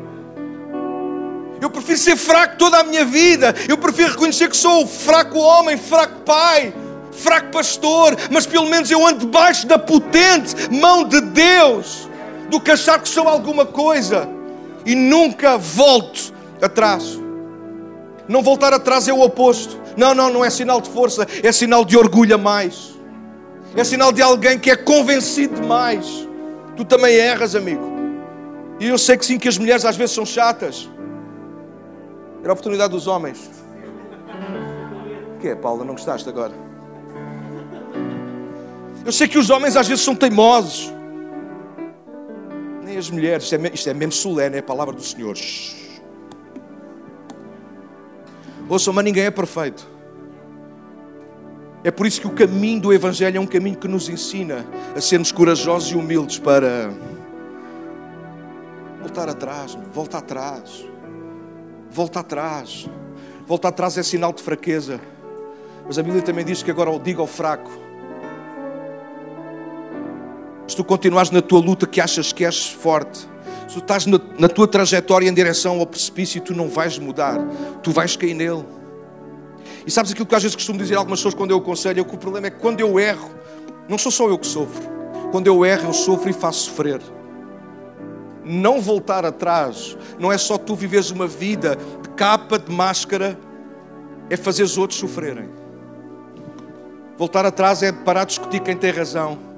Eu 1.61 1.69
prefiro 1.69 1.97
ser 1.97 2.15
fraco 2.15 2.57
toda 2.57 2.79
a 2.79 2.83
minha 2.83 3.05
vida. 3.05 3.55
Eu 3.67 3.77
prefiro 3.77 4.11
reconhecer 4.11 4.49
que 4.49 4.57
sou 4.57 4.85
fraco 4.85 5.39
homem, 5.39 5.77
fraco 5.77 6.21
pai, 6.21 6.73
fraco 7.11 7.49
pastor, 7.51 8.15
mas 8.29 8.45
pelo 8.45 8.69
menos 8.69 8.91
eu 8.91 9.05
ando 9.05 9.19
debaixo 9.19 9.65
da 9.65 9.79
potente 9.79 10.69
mão 10.69 11.03
de 11.03 11.21
Deus 11.21 12.09
do 12.49 12.59
que 12.59 12.71
achar 12.71 13.01
que 13.01 13.09
sou 13.09 13.27
alguma 13.27 13.65
coisa 13.65 14.29
e 14.85 14.93
nunca 14.93 15.57
volto 15.57 16.33
atrás. 16.61 17.24
Não 18.27 18.41
voltar 18.41 18.73
atrás 18.73 19.07
é 19.07 19.13
o 19.13 19.21
oposto. 19.21 19.79
Não, 19.95 20.13
não, 20.13 20.29
não 20.29 20.43
é 20.43 20.49
sinal 20.49 20.81
de 20.81 20.89
força, 20.89 21.27
é 21.43 21.51
sinal 21.51 21.85
de 21.85 21.97
orgulho 21.97 22.35
a 22.35 22.37
mais. 22.37 22.95
É 23.75 23.83
sinal 23.83 24.11
de 24.11 24.21
alguém 24.21 24.57
que 24.57 24.71
é 24.71 24.75
convencido 24.75 25.61
demais. 25.61 26.27
Tu 26.75 26.83
também 26.85 27.15
erras, 27.15 27.55
amigo. 27.55 27.93
E 28.79 28.87
eu 28.87 28.97
sei 28.97 29.17
que 29.17 29.25
sim, 29.25 29.37
que 29.37 29.47
as 29.47 29.57
mulheres 29.57 29.85
às 29.85 29.95
vezes 29.95 30.15
são 30.15 30.25
chatas. 30.25 30.89
Era 32.41 32.51
a 32.51 32.53
oportunidade 32.53 32.91
dos 32.91 33.07
homens. 33.07 33.49
O 35.35 35.39
que 35.39 35.49
é, 35.49 35.55
Paula? 35.55 35.83
Não 35.85 35.93
gostaste 35.93 36.27
agora? 36.27 36.53
Eu 39.05 39.11
sei 39.11 39.27
que 39.27 39.37
os 39.37 39.49
homens 39.49 39.75
às 39.77 39.87
vezes 39.87 40.03
são 40.03 40.15
teimosos. 40.15 40.91
Nem 42.83 42.97
as 42.97 43.09
mulheres. 43.09 43.43
Isto 43.43 43.55
é, 43.55 43.71
isto 43.73 43.89
é 43.89 43.93
mesmo 43.93 44.11
solene, 44.11 44.57
é 44.57 44.59
a 44.59 44.63
palavra 44.63 44.93
do 44.93 45.03
Senhor. 45.03 45.35
Ouçam, 48.67 48.93
mas 48.93 49.05
ninguém 49.05 49.25
é 49.25 49.31
perfeito. 49.31 49.87
É 51.83 51.91
por 51.91 52.07
isso 52.07 52.19
que 52.19 52.27
o 52.27 52.31
caminho 52.31 52.81
do 52.81 52.93
Evangelho 52.93 53.37
é 53.37 53.39
um 53.39 53.45
caminho 53.45 53.77
que 53.77 53.87
nos 53.87 54.09
ensina 54.09 54.65
a 54.95 55.01
sermos 55.01 55.31
corajosos 55.31 55.91
e 55.91 55.95
humildes 55.95 56.39
para 56.39 56.91
voltar 58.99 59.29
atrás, 59.29 59.77
volta 59.93 60.17
atrás, 60.17 60.85
volta 61.91 62.19
atrás. 62.21 62.89
Volta 63.47 63.67
atrás 63.67 63.95
é 63.95 64.01
sinal 64.01 64.33
de 64.33 64.41
fraqueza. 64.41 64.99
Mas 65.85 65.99
a 65.99 66.03
Bíblia 66.03 66.23
também 66.23 66.43
diz 66.43 66.63
que 66.63 66.71
agora 66.71 66.89
o 66.89 66.97
diga 66.97 67.21
ao 67.21 67.27
fraco. 67.27 67.69
Se 70.67 70.75
tu 70.75 70.83
continuares 70.83 71.29
na 71.29 71.43
tua 71.43 71.59
luta 71.59 71.85
que 71.85 72.01
achas 72.01 72.33
que 72.33 72.43
és 72.43 72.67
forte, 72.67 73.29
se 73.67 73.73
tu 73.73 73.79
estás 73.79 74.05
na, 74.05 74.19
na 74.37 74.47
tua 74.47 74.67
trajetória 74.67 75.27
em 75.27 75.33
direção 75.33 75.79
ao 75.79 75.87
precipício, 75.87 76.41
tu 76.41 76.53
não 76.53 76.69
vais 76.69 76.99
mudar, 76.99 77.39
tu 77.81 77.91
vais 77.91 78.15
cair 78.15 78.33
nele. 78.33 78.63
E 79.85 79.91
sabes 79.91 80.11
aquilo 80.11 80.25
que 80.25 80.35
às 80.35 80.43
vezes 80.43 80.55
costumo 80.55 80.79
dizer 80.79 80.95
a 80.95 80.99
algumas 80.99 81.19
pessoas 81.19 81.33
quando 81.33 81.51
eu 81.51 81.57
aconselho? 81.57 82.01
É 82.01 82.03
que 82.03 82.15
o 82.15 82.17
problema 82.17 82.47
é 82.47 82.49
que 82.49 82.59
quando 82.59 82.79
eu 82.79 82.99
erro, 82.99 83.31
não 83.87 83.97
sou 83.97 84.11
só 84.11 84.27
eu 84.27 84.37
que 84.37 84.47
sofro. 84.47 84.83
Quando 85.31 85.47
eu 85.47 85.65
erro, 85.65 85.89
eu 85.89 85.93
sofro 85.93 86.29
e 86.29 86.33
faço 86.33 86.69
sofrer. 86.69 87.01
Não 88.43 88.79
voltar 88.79 89.25
atrás 89.25 89.97
não 90.19 90.31
é 90.31 90.37
só 90.37 90.57
tu 90.57 90.75
viveres 90.75 91.09
uma 91.09 91.27
vida 91.27 91.77
de 92.01 92.09
capa, 92.09 92.59
de 92.59 92.71
máscara, 92.71 93.37
é 94.29 94.37
fazer 94.37 94.63
os 94.63 94.77
outros 94.77 94.99
sofrerem. 94.99 95.49
Voltar 97.17 97.45
atrás 97.45 97.81
é 97.81 97.91
parar 97.91 98.25
de 98.25 98.29
discutir 98.29 98.59
quem 98.59 98.75
tem 98.75 98.91
razão 98.91 99.54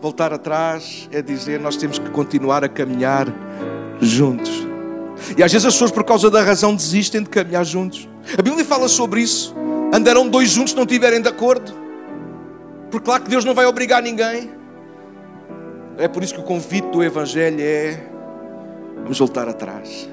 Voltar 0.00 0.32
atrás 0.32 1.08
é 1.10 1.22
dizer 1.22 1.58
nós 1.58 1.76
temos 1.76 1.98
que 1.98 2.10
continuar 2.10 2.62
a 2.62 2.68
caminhar 2.68 3.26
juntos. 4.00 4.66
E 5.36 5.42
às 5.42 5.50
vezes 5.50 5.66
as 5.66 5.74
pessoas, 5.74 5.90
por 5.90 6.04
causa 6.04 6.30
da 6.30 6.42
razão, 6.42 6.74
desistem 6.74 7.22
de 7.22 7.28
caminhar 7.28 7.64
juntos. 7.64 8.08
A 8.36 8.42
Bíblia 8.42 8.64
fala 8.64 8.88
sobre 8.88 9.22
isso. 9.22 9.54
Andarão 9.92 10.28
dois 10.28 10.50
juntos 10.50 10.72
se 10.72 10.76
não 10.76 10.84
estiverem 10.84 11.20
de 11.20 11.28
acordo. 11.28 11.72
Porque 12.90 13.04
claro 13.04 13.22
que 13.22 13.30
Deus 13.30 13.44
não 13.44 13.54
vai 13.54 13.66
obrigar 13.66 14.02
ninguém. 14.02 14.50
É 15.98 16.06
por 16.06 16.22
isso 16.22 16.34
que 16.34 16.40
o 16.40 16.44
convite 16.44 16.88
do 16.88 17.02
Evangelho 17.02 17.60
é 17.60 18.16
vamos 19.02 19.18
voltar 19.18 19.48
atrás. 19.48 20.08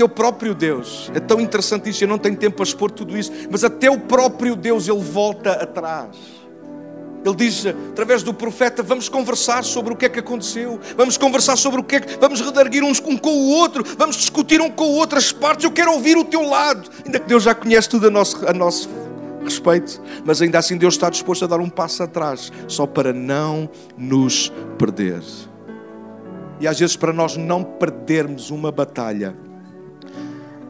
O 0.00 0.08
próprio 0.08 0.54
Deus, 0.54 1.10
é 1.12 1.18
tão 1.18 1.40
interessante 1.40 1.90
isso, 1.90 2.04
eu 2.04 2.08
não 2.08 2.18
tenho 2.18 2.36
tempo 2.36 2.56
para 2.56 2.64
expor 2.64 2.88
tudo 2.88 3.18
isso, 3.18 3.32
mas 3.50 3.64
até 3.64 3.90
o 3.90 3.98
próprio 3.98 4.54
Deus, 4.54 4.86
Ele 4.86 5.00
volta 5.00 5.50
atrás. 5.50 6.37
Ele 7.24 7.34
diz 7.34 7.66
através 7.66 8.22
do 8.22 8.32
profeta: 8.32 8.82
vamos 8.82 9.08
conversar 9.08 9.64
sobre 9.64 9.92
o 9.92 9.96
que 9.96 10.06
é 10.06 10.08
que 10.08 10.18
aconteceu, 10.18 10.80
vamos 10.96 11.16
conversar 11.16 11.56
sobre 11.56 11.80
o 11.80 11.84
que 11.84 11.96
é 11.96 12.00
que. 12.00 12.16
Vamos 12.18 12.40
redarguir 12.40 12.82
uns 12.82 13.00
um 13.00 13.16
com 13.16 13.30
o 13.30 13.48
outro, 13.50 13.84
vamos 13.96 14.16
discutir 14.16 14.60
um 14.60 14.70
com 14.70 14.84
o 14.84 14.94
outro 14.94 15.18
as 15.18 15.32
partes. 15.32 15.64
Eu 15.64 15.70
quero 15.70 15.92
ouvir 15.92 16.16
o 16.16 16.24
teu 16.24 16.42
lado, 16.42 16.90
ainda 17.04 17.18
que 17.18 17.26
Deus 17.26 17.42
já 17.42 17.54
conhece 17.54 17.88
tudo 17.88 18.06
a 18.06 18.10
nosso, 18.10 18.48
a 18.48 18.52
nosso 18.52 18.88
respeito, 19.42 20.00
mas 20.24 20.42
ainda 20.42 20.58
assim 20.58 20.76
Deus 20.76 20.94
está 20.94 21.10
disposto 21.10 21.44
a 21.44 21.48
dar 21.48 21.60
um 21.60 21.68
passo 21.68 22.02
atrás, 22.02 22.52
só 22.66 22.86
para 22.86 23.12
não 23.12 23.68
nos 23.96 24.52
perder. 24.78 25.22
E 26.60 26.66
às 26.66 26.78
vezes, 26.78 26.96
para 26.96 27.12
nós 27.12 27.36
não 27.36 27.62
perdermos 27.62 28.50
uma 28.50 28.72
batalha, 28.72 29.36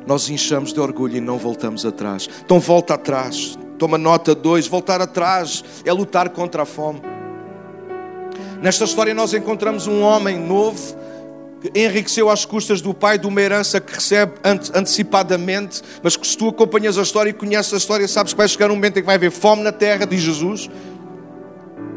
nós 0.06 0.28
inchamos 0.28 0.72
de 0.72 0.80
orgulho 0.80 1.16
e 1.16 1.20
não 1.20 1.38
voltamos 1.38 1.84
atrás. 1.84 2.28
Então, 2.44 2.60
volta 2.60 2.94
atrás, 2.94 3.58
Toma 3.78 3.96
nota 3.96 4.34
2, 4.34 4.66
voltar 4.66 5.00
atrás 5.00 5.64
é 5.84 5.92
lutar 5.92 6.30
contra 6.30 6.64
a 6.64 6.66
fome. 6.66 7.00
Nesta 8.60 8.84
história 8.84 9.14
nós 9.14 9.32
encontramos 9.32 9.86
um 9.86 10.02
homem 10.02 10.36
novo 10.36 10.96
que 11.60 11.70
enriqueceu 11.78 12.28
às 12.28 12.44
custas 12.44 12.80
do 12.80 12.92
pai 12.92 13.18
de 13.18 13.26
uma 13.26 13.40
herança 13.40 13.80
que 13.80 13.94
recebe 13.94 14.32
antecipadamente, 14.74 15.82
mas 16.02 16.16
que 16.16 16.26
se 16.26 16.36
tu 16.36 16.48
acompanhas 16.48 16.98
a 16.98 17.02
história 17.02 17.30
e 17.30 17.32
conheces 17.32 17.72
a 17.72 17.76
história, 17.76 18.06
sabes 18.08 18.32
que 18.32 18.36
vai 18.36 18.48
chegar 18.48 18.70
um 18.70 18.74
momento 18.74 18.98
em 18.98 19.00
que 19.00 19.06
vai 19.06 19.14
haver 19.14 19.30
fome 19.30 19.62
na 19.62 19.72
terra, 19.72 20.04
diz 20.06 20.20
Jesus. 20.20 20.68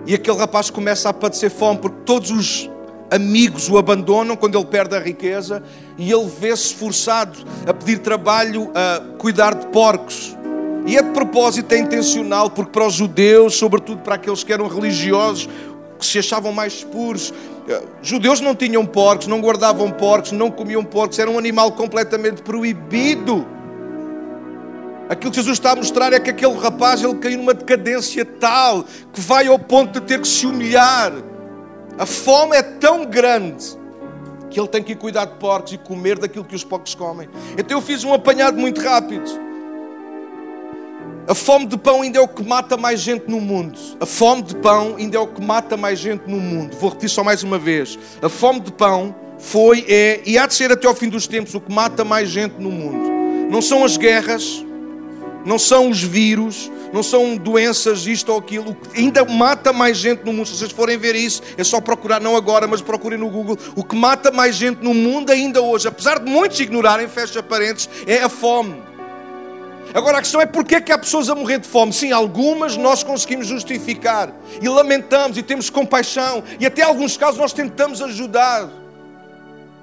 E 0.05 0.13
aquele 0.13 0.37
rapaz 0.37 0.69
começa 0.69 1.09
a 1.09 1.13
padecer 1.13 1.49
fome 1.49 1.79
porque 1.79 2.01
todos 2.05 2.29
os 2.29 2.69
amigos 3.09 3.69
o 3.69 3.77
abandonam 3.77 4.35
quando 4.35 4.57
ele 4.57 4.65
perde 4.65 4.95
a 4.95 4.99
riqueza 4.99 5.63
e 5.97 6.11
ele 6.11 6.27
vê-se 6.39 6.73
forçado 6.73 7.39
a 7.67 7.73
pedir 7.73 7.99
trabalho 7.99 8.71
a 8.73 9.17
cuidar 9.17 9.53
de 9.53 9.67
porcos. 9.67 10.35
E 10.85 10.97
é 10.97 11.01
de 11.01 11.11
propósito, 11.11 11.71
é 11.73 11.77
intencional, 11.77 12.49
porque 12.49 12.71
para 12.71 12.87
os 12.87 12.93
judeus, 12.93 13.55
sobretudo 13.55 14.01
para 14.01 14.15
aqueles 14.15 14.43
que 14.43 14.51
eram 14.51 14.67
religiosos, 14.67 15.47
que 15.99 16.05
se 16.05 16.17
achavam 16.17 16.51
mais 16.51 16.83
puros, 16.83 17.31
eh, 17.67 17.81
judeus 18.01 18.41
não 18.41 18.55
tinham 18.55 18.85
porcos, 18.85 19.27
não 19.27 19.39
guardavam 19.39 19.91
porcos, 19.91 20.31
não 20.31 20.49
comiam 20.49 20.83
porcos, 20.83 21.19
era 21.19 21.29
um 21.29 21.37
animal 21.37 21.71
completamente 21.73 22.41
proibido. 22.41 23.45
Aquilo 25.07 25.29
que 25.29 25.37
Jesus 25.37 25.57
está 25.57 25.71
a 25.71 25.75
mostrar 25.75 26.13
é 26.13 26.19
que 26.19 26.31
aquele 26.31 26.57
rapaz 26.57 27.03
ele 27.03 27.15
caiu 27.15 27.37
numa 27.37 27.53
decadência 27.53 28.25
tal 28.25 28.83
que 29.13 29.21
vai 29.21 29.45
ao 29.45 29.59
ponto 29.59 29.99
de 29.99 30.07
ter 30.07 30.19
que 30.19 30.27
se 30.27 30.47
humilhar. 30.47 31.13
A 31.99 32.05
fome 32.05 32.55
é 32.55 32.63
tão 32.63 33.05
grande 33.05 33.77
que 34.49 34.59
ele 34.59 34.67
tem 34.67 34.81
que 34.81 34.93
ir 34.93 34.95
cuidar 34.95 35.25
de 35.25 35.35
porcos 35.35 35.73
e 35.73 35.77
comer 35.77 36.17
daquilo 36.17 36.45
que 36.45 36.55
os 36.55 36.63
porcos 36.63 36.95
comem. 36.95 37.29
Então 37.57 37.77
eu 37.77 37.81
fiz 37.81 38.03
um 38.03 38.13
apanhado 38.13 38.57
muito 38.57 38.81
rápido. 38.81 39.50
A 41.27 41.35
fome 41.35 41.67
de 41.67 41.77
pão 41.77 42.01
ainda 42.01 42.17
é 42.17 42.21
o 42.21 42.27
que 42.27 42.43
mata 42.43 42.75
mais 42.75 42.99
gente 42.99 43.29
no 43.29 43.39
mundo. 43.39 43.77
A 43.99 44.05
fome 44.05 44.41
de 44.41 44.55
pão 44.55 44.95
ainda 44.97 45.17
é 45.17 45.19
o 45.19 45.27
que 45.27 45.41
mata 45.41 45.77
mais 45.77 45.99
gente 45.99 46.23
no 46.27 46.39
mundo. 46.39 46.75
Vou 46.77 46.89
repetir 46.89 47.09
só 47.09 47.23
mais 47.23 47.43
uma 47.43 47.59
vez. 47.59 47.97
A 48.21 48.27
fome 48.27 48.59
de 48.59 48.71
pão 48.71 49.15
foi, 49.37 49.85
é 49.87 50.21
e 50.25 50.37
há 50.37 50.47
de 50.47 50.53
ser 50.53 50.71
até 50.71 50.87
ao 50.87 50.95
fim 50.95 51.09
dos 51.09 51.27
tempos 51.27 51.53
o 51.53 51.61
que 51.61 51.71
mata 51.71 52.03
mais 52.03 52.29
gente 52.29 52.55
no 52.59 52.71
mundo. 52.71 53.09
Não 53.51 53.61
são 53.61 53.85
as 53.85 53.97
guerras, 53.97 54.65
não 55.45 55.59
são 55.59 55.89
os 55.89 56.01
vírus, 56.01 56.71
não 56.91 57.03
são 57.03 57.37
doenças, 57.37 58.05
isto 58.07 58.31
ou 58.31 58.39
aquilo. 58.39 58.75
Que 58.75 59.01
ainda 59.01 59.23
mata 59.23 59.71
mais 59.71 59.97
gente 59.97 60.25
no 60.25 60.33
mundo, 60.33 60.47
se 60.47 60.57
vocês 60.57 60.71
forem 60.71 60.97
ver 60.97 61.15
isso, 61.15 61.41
é 61.57 61.63
só 61.63 61.79
procurar, 61.79 62.19
não 62.19 62.35
agora, 62.35 62.67
mas 62.67 62.81
procurem 62.81 63.19
no 63.19 63.29
Google. 63.29 63.57
O 63.75 63.83
que 63.83 63.95
mata 63.95 64.31
mais 64.31 64.55
gente 64.55 64.83
no 64.83 64.93
mundo 64.93 65.31
ainda 65.31 65.61
hoje, 65.61 65.87
apesar 65.87 66.19
de 66.19 66.29
muitos 66.29 66.59
ignorarem, 66.59 67.07
fecha 67.07 67.43
parentes, 67.43 67.89
é 68.07 68.21
a 68.23 68.29
fome. 68.29 68.90
Agora 69.93 70.19
a 70.19 70.21
questão 70.21 70.39
é 70.39 70.45
porque 70.45 70.79
que 70.79 70.91
há 70.91 70.97
pessoas 70.97 71.29
a 71.29 71.35
morrer 71.35 71.59
de 71.59 71.67
fome? 71.67 71.91
Sim, 71.91 72.11
algumas 72.11 72.77
nós 72.77 73.03
conseguimos 73.03 73.47
justificar 73.47 74.33
e 74.61 74.69
lamentamos 74.69 75.37
e 75.37 75.43
temos 75.43 75.69
compaixão 75.69 76.43
e 76.59 76.65
até 76.65 76.81
alguns 76.81 77.17
casos 77.17 77.37
nós 77.37 77.51
tentamos 77.51 78.01
ajudar. 78.01 78.69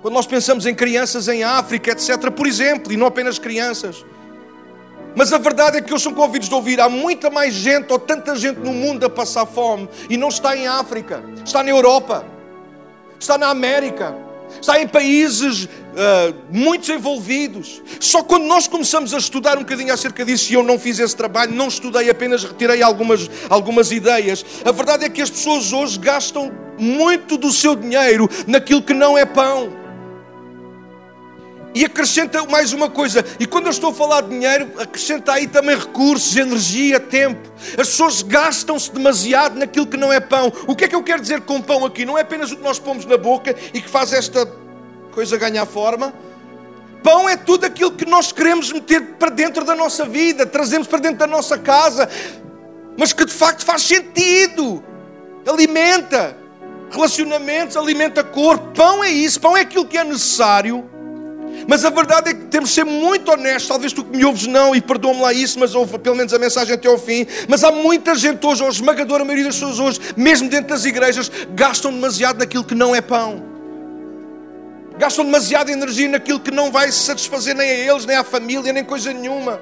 Quando 0.00 0.14
nós 0.14 0.26
pensamos 0.26 0.64
em 0.64 0.74
crianças 0.74 1.28
em 1.28 1.42
África, 1.42 1.90
etc., 1.90 2.30
por 2.30 2.46
exemplo, 2.46 2.92
e 2.92 2.96
não 2.96 3.06
apenas 3.06 3.38
crianças. 3.38 4.04
Mas 5.14 5.32
a 5.32 5.38
verdade 5.38 5.78
é 5.78 5.82
que 5.82 5.92
eu 5.92 5.98
sou 5.98 6.14
convidados 6.14 6.48
de 6.48 6.54
ouvir. 6.54 6.80
Há 6.80 6.88
muita 6.88 7.28
mais 7.28 7.52
gente 7.52 7.92
ou 7.92 7.98
tanta 7.98 8.36
gente 8.36 8.60
no 8.60 8.72
mundo 8.72 9.04
a 9.04 9.10
passar 9.10 9.44
fome 9.44 9.88
e 10.08 10.16
não 10.16 10.28
está 10.28 10.56
em 10.56 10.66
África, 10.66 11.22
está 11.44 11.62
na 11.62 11.70
Europa, 11.70 12.24
está 13.18 13.36
na 13.36 13.48
América, 13.48 14.14
está 14.60 14.80
em 14.80 14.88
países 14.88 15.64
uh, 15.64 16.34
muito 16.50 16.86
desenvolvidos. 16.86 17.82
Só 18.00 18.22
quando 18.22 18.44
nós 18.44 18.66
começamos 18.66 19.12
a 19.14 19.18
estudar 19.18 19.56
um 19.56 19.60
bocadinho 19.62 19.92
acerca 19.92 20.24
disso, 20.24 20.52
e 20.52 20.54
eu 20.54 20.62
não 20.62 20.78
fiz 20.78 20.98
esse 20.98 21.16
trabalho, 21.16 21.52
não 21.54 21.68
estudei, 21.68 22.08
apenas 22.10 22.44
retirei 22.44 22.82
algumas, 22.82 23.30
algumas 23.48 23.90
ideias. 23.92 24.44
A 24.64 24.72
verdade 24.72 25.04
é 25.04 25.08
que 25.08 25.22
as 25.22 25.30
pessoas 25.30 25.72
hoje 25.72 25.98
gastam 25.98 26.52
muito 26.78 27.36
do 27.36 27.52
seu 27.52 27.74
dinheiro 27.74 28.28
naquilo 28.46 28.82
que 28.82 28.94
não 28.94 29.18
é 29.18 29.24
pão. 29.24 29.87
E 31.74 31.84
acrescenta 31.84 32.44
mais 32.46 32.72
uma 32.72 32.88
coisa, 32.88 33.24
e 33.38 33.46
quando 33.46 33.66
eu 33.66 33.70
estou 33.70 33.90
a 33.90 33.94
falar 33.94 34.22
de 34.22 34.30
dinheiro, 34.30 34.72
acrescenta 34.78 35.32
aí 35.32 35.46
também 35.46 35.76
recursos, 35.76 36.34
energia, 36.34 36.98
tempo. 36.98 37.48
As 37.78 37.88
pessoas 37.88 38.22
gastam-se 38.22 38.90
demasiado 38.90 39.58
naquilo 39.58 39.86
que 39.86 39.96
não 39.96 40.12
é 40.12 40.18
pão. 40.18 40.50
O 40.66 40.74
que 40.74 40.84
é 40.84 40.88
que 40.88 40.94
eu 40.94 41.02
quero 41.02 41.20
dizer 41.20 41.42
com 41.42 41.60
pão 41.60 41.84
aqui? 41.84 42.06
Não 42.06 42.16
é 42.16 42.22
apenas 42.22 42.50
o 42.50 42.56
que 42.56 42.62
nós 42.62 42.78
pomos 42.78 43.04
na 43.04 43.18
boca 43.18 43.54
e 43.74 43.82
que 43.82 43.88
faz 43.88 44.12
esta 44.12 44.50
coisa 45.12 45.36
ganhar 45.36 45.66
forma. 45.66 46.12
Pão 47.02 47.28
é 47.28 47.36
tudo 47.36 47.66
aquilo 47.66 47.92
que 47.92 48.06
nós 48.06 48.32
queremos 48.32 48.72
meter 48.72 49.00
para 49.18 49.30
dentro 49.30 49.64
da 49.64 49.74
nossa 49.74 50.06
vida, 50.06 50.46
trazemos 50.46 50.88
para 50.88 50.98
dentro 50.98 51.18
da 51.18 51.26
nossa 51.26 51.58
casa, 51.58 52.08
mas 52.98 53.12
que 53.12 53.24
de 53.24 53.32
facto 53.32 53.64
faz 53.64 53.82
sentido, 53.82 54.82
alimenta 55.46 56.36
relacionamentos, 56.90 57.76
alimenta 57.76 58.24
corpo. 58.24 58.72
Pão 58.74 59.04
é 59.04 59.10
isso, 59.10 59.38
pão 59.40 59.56
é 59.56 59.60
aquilo 59.60 59.86
que 59.86 59.98
é 59.98 60.02
necessário 60.02 60.88
mas 61.68 61.84
a 61.84 61.90
verdade 61.90 62.30
é 62.30 62.34
que 62.34 62.46
temos 62.46 62.70
de 62.70 62.76
ser 62.76 62.84
muito 62.84 63.30
honestos. 63.30 63.68
Talvez 63.68 63.92
tu 63.92 64.02
que 64.02 64.16
me 64.16 64.24
ouves 64.24 64.46
não, 64.46 64.74
e 64.74 64.80
perdoa-me 64.80 65.20
lá 65.20 65.34
isso, 65.34 65.60
mas 65.60 65.74
ouve 65.74 65.98
pelo 65.98 66.16
menos 66.16 66.32
a 66.32 66.38
mensagem 66.38 66.74
até 66.74 66.88
ao 66.88 66.98
fim. 66.98 67.26
Mas 67.46 67.62
há 67.62 67.70
muita 67.70 68.14
gente 68.14 68.44
hoje, 68.46 68.62
ou 68.62 68.70
a 68.70 68.72
esmagadora 68.72 69.22
maioria 69.22 69.44
das 69.44 69.56
pessoas 69.56 69.78
hoje, 69.78 70.00
mesmo 70.16 70.48
dentro 70.48 70.68
das 70.68 70.86
igrejas, 70.86 71.30
gastam 71.50 71.92
demasiado 71.92 72.38
naquilo 72.38 72.64
que 72.64 72.74
não 72.74 72.96
é 72.96 73.02
pão. 73.02 73.42
Gastam 74.96 75.26
demasiada 75.26 75.70
energia 75.70 76.08
naquilo 76.08 76.40
que 76.40 76.50
não 76.50 76.72
vai 76.72 76.90
satisfazer 76.90 77.54
nem 77.54 77.68
a 77.68 77.74
eles, 77.74 78.06
nem 78.06 78.16
à 78.16 78.24
família, 78.24 78.72
nem 78.72 78.82
coisa 78.82 79.12
nenhuma. 79.12 79.60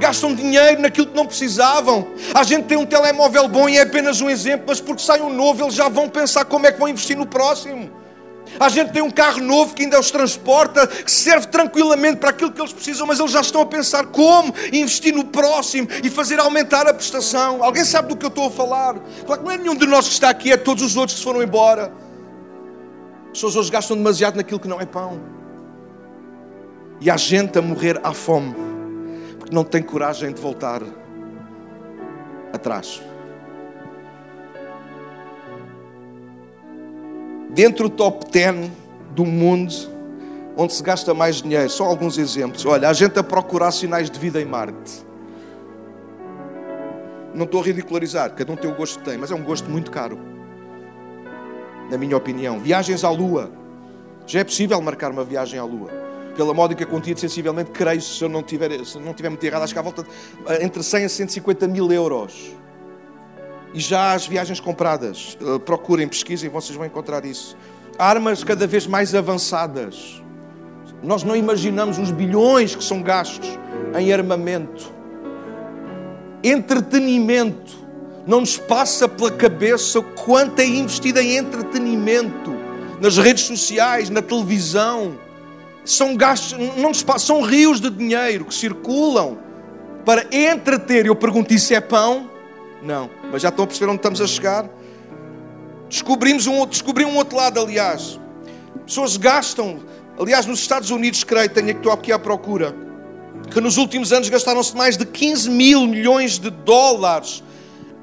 Gastam 0.00 0.34
dinheiro 0.34 0.80
naquilo 0.80 1.06
que 1.06 1.16
não 1.16 1.24
precisavam. 1.24 2.08
A 2.34 2.42
gente 2.42 2.64
tem 2.64 2.76
um 2.76 2.84
telemóvel 2.84 3.46
bom 3.46 3.68
e 3.68 3.78
é 3.78 3.82
apenas 3.82 4.20
um 4.20 4.28
exemplo, 4.28 4.66
mas 4.66 4.80
porque 4.80 5.02
sai 5.02 5.20
um 5.20 5.32
novo, 5.32 5.62
eles 5.62 5.74
já 5.74 5.88
vão 5.88 6.08
pensar 6.08 6.44
como 6.46 6.66
é 6.66 6.72
que 6.72 6.80
vão 6.80 6.88
investir 6.88 7.16
no 7.16 7.26
próximo. 7.26 7.97
A 8.58 8.68
gente 8.68 8.92
tem 8.92 9.02
um 9.02 9.10
carro 9.10 9.40
novo 9.40 9.74
que 9.74 9.82
ainda 9.82 9.98
os 9.98 10.10
transporta, 10.10 10.86
que 10.86 11.10
serve 11.10 11.46
tranquilamente 11.48 12.16
para 12.16 12.30
aquilo 12.30 12.50
que 12.50 12.60
eles 12.60 12.72
precisam, 12.72 13.06
mas 13.06 13.18
eles 13.18 13.32
já 13.32 13.40
estão 13.40 13.60
a 13.60 13.66
pensar 13.66 14.06
como 14.06 14.54
investir 14.72 15.14
no 15.14 15.24
próximo 15.24 15.88
e 16.02 16.10
fazer 16.10 16.38
aumentar 16.38 16.86
a 16.88 16.94
prestação. 16.94 17.62
Alguém 17.62 17.84
sabe 17.84 18.08
do 18.08 18.16
que 18.16 18.24
eu 18.24 18.28
estou 18.28 18.46
a 18.46 18.50
falar? 18.50 18.94
Claro 19.26 19.42
que 19.42 19.46
não 19.46 19.52
é 19.52 19.58
nenhum 19.58 19.74
de 19.74 19.86
nós 19.86 20.06
que 20.06 20.14
está 20.14 20.30
aqui, 20.30 20.52
é 20.52 20.56
todos 20.56 20.82
os 20.82 20.96
outros 20.96 21.18
que 21.18 21.24
foram 21.24 21.42
embora. 21.42 21.92
As 23.26 23.32
pessoas 23.32 23.56
hoje 23.56 23.70
gastam 23.70 23.96
demasiado 23.96 24.36
naquilo 24.36 24.58
que 24.58 24.68
não 24.68 24.80
é 24.80 24.86
pão. 24.86 25.20
E 27.00 27.10
há 27.10 27.16
gente 27.16 27.58
a 27.58 27.62
morrer 27.62 28.00
à 28.02 28.12
fome, 28.12 28.54
porque 29.38 29.54
não 29.54 29.62
tem 29.62 29.82
coragem 29.82 30.32
de 30.32 30.40
voltar 30.40 30.82
atrás. 32.52 33.00
Dentro 37.50 37.88
do 37.88 37.94
top 37.94 38.30
10 38.30 38.70
do 39.14 39.24
mundo 39.24 39.98
onde 40.56 40.74
se 40.74 40.82
gasta 40.82 41.14
mais 41.14 41.40
dinheiro. 41.40 41.70
Só 41.70 41.84
alguns 41.84 42.18
exemplos. 42.18 42.66
Olha, 42.66 42.88
a 42.88 42.92
gente 42.92 43.16
a 43.18 43.22
procurar 43.22 43.70
sinais 43.70 44.10
de 44.10 44.18
vida 44.18 44.42
em 44.42 44.44
Marte. 44.44 45.06
Não 47.32 47.44
estou 47.44 47.60
a 47.60 47.64
ridicularizar, 47.64 48.34
cada 48.34 48.52
um 48.52 48.56
tem 48.56 48.68
o 48.68 48.74
gosto 48.74 48.98
que 48.98 49.04
tem, 49.04 49.16
mas 49.16 49.30
é 49.30 49.34
um 49.34 49.44
gosto 49.44 49.70
muito 49.70 49.90
caro. 49.90 50.18
Na 51.88 51.96
minha 51.96 52.16
opinião. 52.16 52.58
Viagens 52.58 53.04
à 53.04 53.10
Lua. 53.10 53.52
Já 54.26 54.40
é 54.40 54.44
possível 54.44 54.80
marcar 54.82 55.12
uma 55.12 55.22
viagem 55.22 55.60
à 55.60 55.64
Lua. 55.64 55.90
Pela 56.36 56.52
módica 56.52 56.84
quantia 56.84 57.16
sensivelmente, 57.16 57.70
creio, 57.70 58.00
se 58.00 58.22
eu 58.22 58.28
não 58.28 58.42
tiver, 58.42 58.84
se 58.84 58.98
não 58.98 59.14
tiver 59.14 59.28
muito 59.28 59.44
errado, 59.44 59.62
acho 59.62 59.72
que 59.72 59.78
à 59.78 59.82
volta 59.82 60.04
entre 60.60 60.82
100 60.82 61.04
a 61.04 61.08
150 61.08 61.68
mil 61.68 61.90
euros 61.90 62.52
e 63.74 63.80
já 63.80 64.12
as 64.12 64.26
viagens 64.26 64.60
compradas. 64.60 65.36
Uh, 65.40 65.58
procurem, 65.58 66.08
pesquisem, 66.08 66.48
vocês 66.48 66.76
vão 66.76 66.86
encontrar 66.86 67.24
isso. 67.24 67.56
Armas 67.98 68.44
cada 68.44 68.66
vez 68.66 68.86
mais 68.86 69.14
avançadas. 69.14 70.22
Nós 71.02 71.22
não 71.22 71.36
imaginamos 71.36 71.98
os 71.98 72.10
bilhões 72.10 72.74
que 72.74 72.82
são 72.82 73.02
gastos 73.02 73.48
em 73.96 74.12
armamento. 74.12 74.92
Entretenimento. 76.42 77.86
Não 78.26 78.40
nos 78.40 78.58
passa 78.58 79.08
pela 79.08 79.30
cabeça 79.30 80.00
quanto 80.02 80.60
é 80.60 80.66
investido 80.66 81.20
em 81.20 81.36
entretenimento. 81.36 82.52
Nas 83.00 83.16
redes 83.16 83.44
sociais, 83.44 84.10
na 84.10 84.20
televisão. 84.20 85.18
São 85.84 86.14
gastos, 86.14 86.58
não 86.76 86.90
nos 86.90 87.02
passa, 87.02 87.26
são 87.26 87.40
rios 87.40 87.80
de 87.80 87.88
dinheiro 87.88 88.44
que 88.44 88.54
circulam 88.54 89.38
para 90.04 90.26
entreter. 90.30 91.06
Eu 91.06 91.16
pergunto: 91.16 91.54
isso 91.54 91.72
é 91.72 91.80
pão? 91.80 92.28
Não. 92.82 93.10
Mas 93.30 93.42
já 93.42 93.48
estão 93.48 93.64
a 93.64 93.66
perceber 93.66 93.90
onde 93.90 93.98
estamos 93.98 94.20
a 94.20 94.26
chegar? 94.26 94.68
Descobrimos 95.88 96.46
um, 96.46 96.66
descobri 96.66 97.04
um 97.04 97.16
outro 97.16 97.36
lado, 97.36 97.60
aliás. 97.60 98.18
Pessoas 98.86 99.16
gastam, 99.16 99.80
aliás, 100.18 100.46
nos 100.46 100.60
Estados 100.60 100.90
Unidos, 100.90 101.24
creio, 101.24 101.48
tenho 101.48 101.68
que 101.68 101.72
estou 101.74 101.92
aqui 101.92 102.12
à 102.12 102.18
procura, 102.18 102.74
que 103.50 103.60
nos 103.60 103.76
últimos 103.76 104.12
anos 104.12 104.28
gastaram-se 104.28 104.76
mais 104.76 104.96
de 104.96 105.06
15 105.06 105.50
mil 105.50 105.86
milhões 105.86 106.38
de 106.38 106.50
dólares 106.50 107.42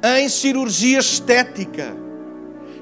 em 0.03 0.29
cirurgia 0.29 0.99
estética. 0.99 1.95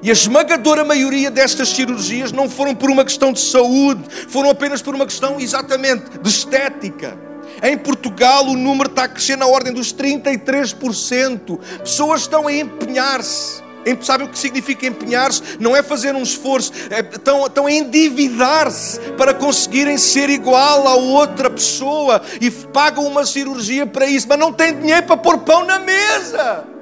E 0.02 0.10
a 0.10 0.12
esmagadora 0.12 0.84
maioria 0.84 1.30
destas 1.30 1.70
cirurgias 1.70 2.30
não 2.30 2.48
foram 2.48 2.74
por 2.74 2.90
uma 2.90 3.04
questão 3.04 3.32
de 3.32 3.40
saúde, 3.40 4.02
foram 4.28 4.50
apenas 4.50 4.82
por 4.82 4.94
uma 4.94 5.06
questão 5.06 5.40
exatamente 5.40 6.18
de 6.18 6.28
estética. 6.28 7.16
Em 7.64 7.78
Portugal, 7.78 8.46
o 8.46 8.56
número 8.56 8.90
está 8.90 9.04
a 9.04 9.08
crescer 9.08 9.36
na 9.36 9.46
ordem 9.46 9.72
dos 9.72 9.92
33%. 9.94 11.58
Pessoas 11.80 12.20
estão 12.20 12.46
a 12.46 12.52
empenhar-se 12.52 13.64
Sabe 14.00 14.24
o 14.24 14.28
que 14.28 14.38
significa 14.38 14.86
empenhar-se? 14.86 15.42
Não 15.60 15.76
é 15.76 15.82
fazer 15.82 16.14
um 16.14 16.22
esforço, 16.22 16.72
é, 16.90 17.00
estão, 17.00 17.46
estão 17.46 17.66
a 17.66 17.72
endividar-se 17.72 18.98
para 19.12 19.34
conseguirem 19.34 19.98
ser 19.98 20.30
igual 20.30 20.88
a 20.88 20.94
outra 20.94 21.50
pessoa 21.50 22.22
e 22.40 22.50
pagam 22.50 23.06
uma 23.06 23.26
cirurgia 23.26 23.86
para 23.86 24.06
isso, 24.06 24.26
mas 24.28 24.38
não 24.38 24.52
têm 24.52 24.74
dinheiro 24.78 25.06
para 25.06 25.16
pôr 25.16 25.38
pão 25.38 25.64
na 25.64 25.78
mesa. 25.78 26.73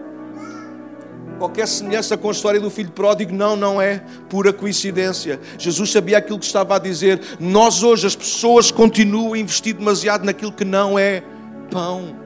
Qualquer 1.43 1.67
semelhança 1.67 2.17
com 2.17 2.29
a 2.29 2.31
história 2.31 2.61
do 2.61 2.71
filho 2.71 2.93
pródigo, 2.93 3.35
não, 3.35 3.57
não 3.57 3.83
é 3.83 4.01
pura 4.31 4.53
coincidência. 4.53 5.41
Jesus 5.59 5.91
sabia 5.91 6.19
aquilo 6.19 6.39
que 6.39 6.45
estava 6.45 6.77
a 6.77 6.79
dizer. 6.79 7.21
Nós 7.41 7.83
hoje, 7.83 8.07
as 8.07 8.15
pessoas 8.15 8.71
continuam 8.71 9.33
a 9.33 9.39
investir 9.39 9.75
demasiado 9.75 10.25
naquilo 10.25 10.53
que 10.53 10.65
não 10.65 10.97
é 10.97 11.21
pão 11.69 12.22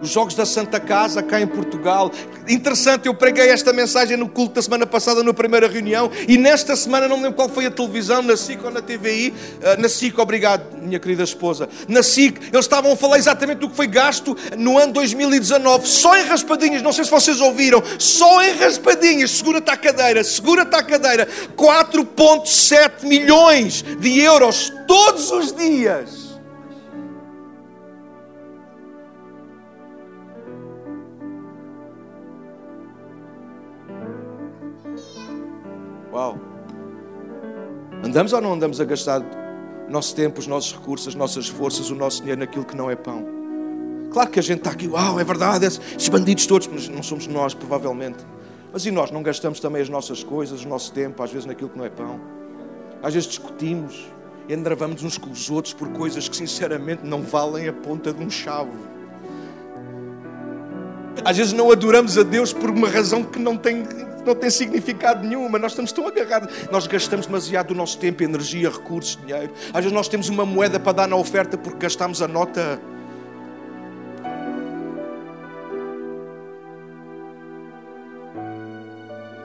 os 0.00 0.10
Jogos 0.10 0.34
da 0.34 0.46
Santa 0.46 0.80
Casa 0.80 1.22
cá 1.22 1.40
em 1.40 1.46
Portugal. 1.46 2.10
Interessante, 2.48 3.06
eu 3.06 3.14
preguei 3.14 3.48
esta 3.50 3.72
mensagem 3.72 4.16
no 4.16 4.28
culto 4.28 4.54
da 4.54 4.62
semana 4.62 4.86
passada, 4.86 5.22
na 5.22 5.32
primeira 5.32 5.68
reunião, 5.68 6.10
e 6.26 6.36
nesta 6.36 6.74
semana, 6.74 7.06
não 7.06 7.16
me 7.16 7.24
lembro 7.24 7.36
qual 7.36 7.48
foi 7.48 7.66
a 7.66 7.70
televisão, 7.70 8.22
na 8.22 8.36
SIC 8.36 8.62
ou 8.64 8.70
na 8.70 8.80
TVI, 8.80 9.32
eh, 9.62 9.76
na 9.76 9.88
SIC, 9.88 10.18
obrigado, 10.18 10.76
minha 10.76 10.98
querida 10.98 11.22
esposa, 11.22 11.68
na 11.88 12.02
SIC, 12.02 12.38
eles 12.52 12.64
estavam 12.64 12.92
a 12.92 12.96
falar 12.96 13.18
exatamente 13.18 13.58
do 13.58 13.68
que 13.68 13.76
foi 13.76 13.86
gasto 13.86 14.36
no 14.56 14.78
ano 14.78 14.92
2019, 14.92 15.86
só 15.86 16.16
em 16.16 16.24
raspadinhas, 16.24 16.82
não 16.82 16.92
sei 16.92 17.04
se 17.04 17.10
vocês 17.10 17.40
ouviram, 17.40 17.82
só 17.98 18.42
em 18.42 18.52
raspadinhas, 18.54 19.30
segura-te 19.30 19.70
à 19.70 19.76
cadeira, 19.76 20.24
segura-te 20.24 20.74
à 20.74 20.82
cadeira, 20.82 21.28
4,7 21.56 23.04
milhões 23.04 23.82
de 23.82 24.20
euros 24.20 24.72
todos 24.86 25.30
os 25.30 25.52
dias. 25.52 26.19
Uau! 36.20 36.38
Andamos 38.04 38.34
ou 38.34 38.42
não 38.42 38.52
andamos 38.52 38.78
a 38.78 38.84
gastar 38.84 39.22
nosso 39.88 40.14
tempo, 40.14 40.38
os 40.38 40.46
nossos 40.46 40.74
recursos, 40.74 41.08
as 41.08 41.14
nossas 41.14 41.48
forças, 41.48 41.88
o 41.88 41.94
nosso 41.94 42.18
dinheiro 42.18 42.40
naquilo 42.40 42.62
que 42.62 42.76
não 42.76 42.90
é 42.90 42.94
pão? 42.94 43.26
Claro 44.12 44.28
que 44.28 44.38
a 44.38 44.42
gente 44.42 44.58
está 44.58 44.70
aqui, 44.70 44.86
uau, 44.86 45.18
é 45.18 45.24
verdade, 45.24 45.64
esses 45.64 46.08
bandidos 46.10 46.46
todos, 46.46 46.66
mas 46.66 46.88
não 46.88 47.02
somos 47.02 47.26
nós, 47.26 47.54
provavelmente. 47.54 48.18
Mas 48.70 48.84
e 48.84 48.90
nós 48.90 49.10
não 49.10 49.22
gastamos 49.22 49.60
também 49.60 49.80
as 49.80 49.88
nossas 49.88 50.22
coisas, 50.22 50.62
o 50.62 50.68
nosso 50.68 50.92
tempo, 50.92 51.22
às 51.22 51.32
vezes 51.32 51.46
naquilo 51.46 51.70
que 51.70 51.78
não 51.78 51.86
é 51.86 51.90
pão? 51.90 52.20
Às 53.02 53.14
vezes 53.14 53.26
discutimos 53.26 54.06
e 54.46 54.52
andravamos 54.52 55.02
uns 55.02 55.16
com 55.16 55.30
os 55.30 55.50
outros 55.50 55.72
por 55.72 55.88
coisas 55.88 56.28
que 56.28 56.36
sinceramente 56.36 57.02
não 57.02 57.22
valem 57.22 57.66
a 57.66 57.72
ponta 57.72 58.12
de 58.12 58.22
um 58.22 58.28
chave. 58.28 58.76
Às 61.24 61.38
vezes 61.38 61.54
não 61.54 61.72
adoramos 61.72 62.18
a 62.18 62.22
Deus 62.22 62.52
por 62.52 62.68
uma 62.68 62.88
razão 62.88 63.24
que 63.24 63.38
não 63.38 63.56
tem 63.56 63.84
não 64.24 64.34
tem 64.34 64.50
significado 64.50 65.26
nenhum, 65.26 65.48
mas 65.48 65.60
nós 65.60 65.72
estamos 65.72 65.92
tão 65.92 66.06
agarrados. 66.06 66.68
Nós 66.70 66.86
gastamos 66.86 67.26
demasiado 67.26 67.70
o 67.72 67.74
nosso 67.74 67.98
tempo, 67.98 68.22
energia, 68.22 68.70
recursos, 68.70 69.18
dinheiro. 69.24 69.52
Às 69.68 69.80
vezes 69.84 69.92
nós 69.92 70.08
temos 70.08 70.28
uma 70.28 70.44
moeda 70.44 70.78
para 70.78 70.92
dar 70.92 71.08
na 71.08 71.16
oferta 71.16 71.56
porque 71.56 71.78
gastamos 71.78 72.22
a 72.22 72.28
nota. 72.28 72.80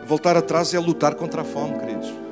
Voltar 0.06 0.38
atrás 0.38 0.74
é 0.74 0.80
lutar 0.80 1.16
contra 1.16 1.42
a 1.42 1.46
fome, 1.46 1.80
queridos. 1.80 2.25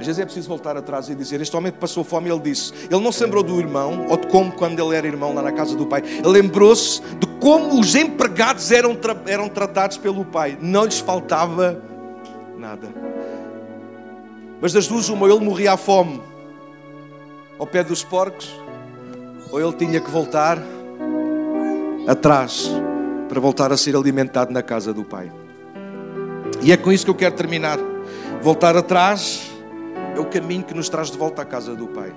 Às 0.00 0.06
vezes 0.06 0.18
é 0.18 0.24
preciso 0.24 0.48
voltar 0.48 0.78
atrás 0.78 1.10
e 1.10 1.14
dizer: 1.14 1.42
Este 1.42 1.54
homem 1.54 1.70
passou 1.70 2.02
fome, 2.02 2.30
ele 2.30 2.40
disse. 2.40 2.72
Ele 2.90 3.00
não 3.00 3.12
se 3.12 3.22
lembrou 3.22 3.42
do 3.42 3.60
irmão, 3.60 4.06
ou 4.08 4.16
de 4.16 4.26
como, 4.28 4.50
quando 4.50 4.80
ele 4.80 4.96
era 4.96 5.06
irmão 5.06 5.34
lá 5.34 5.42
na 5.42 5.52
casa 5.52 5.76
do 5.76 5.84
pai. 5.84 6.02
Ele 6.02 6.26
lembrou-se 6.26 7.02
de 7.02 7.26
como 7.38 7.78
os 7.78 7.94
empregados 7.94 8.72
eram, 8.72 8.96
tra 8.96 9.14
eram 9.26 9.46
tratados 9.46 9.98
pelo 9.98 10.24
pai. 10.24 10.56
Não 10.58 10.86
lhes 10.86 11.00
faltava 11.00 11.82
nada. 12.56 12.88
Mas 14.58 14.72
das 14.72 14.88
duas, 14.88 15.10
uma, 15.10 15.28
ele 15.28 15.44
morria 15.44 15.72
à 15.72 15.76
fome 15.76 16.22
ao 17.58 17.66
pé 17.66 17.84
dos 17.84 18.02
porcos, 18.02 18.50
ou 19.52 19.60
ele 19.60 19.74
tinha 19.74 20.00
que 20.00 20.10
voltar 20.10 20.56
atrás 22.08 22.70
para 23.28 23.38
voltar 23.38 23.70
a 23.70 23.76
ser 23.76 23.94
alimentado 23.94 24.50
na 24.50 24.62
casa 24.62 24.94
do 24.94 25.04
pai. 25.04 25.30
E 26.62 26.72
é 26.72 26.76
com 26.78 26.90
isso 26.90 27.04
que 27.04 27.10
eu 27.10 27.14
quero 27.14 27.34
terminar. 27.34 27.78
Voltar 28.40 28.74
atrás 28.78 29.49
é 30.16 30.20
o 30.20 30.26
caminho 30.26 30.62
que 30.62 30.74
nos 30.74 30.88
traz 30.88 31.10
de 31.10 31.18
volta 31.18 31.42
à 31.42 31.44
casa 31.44 31.74
do 31.74 31.86
pai. 31.88 32.12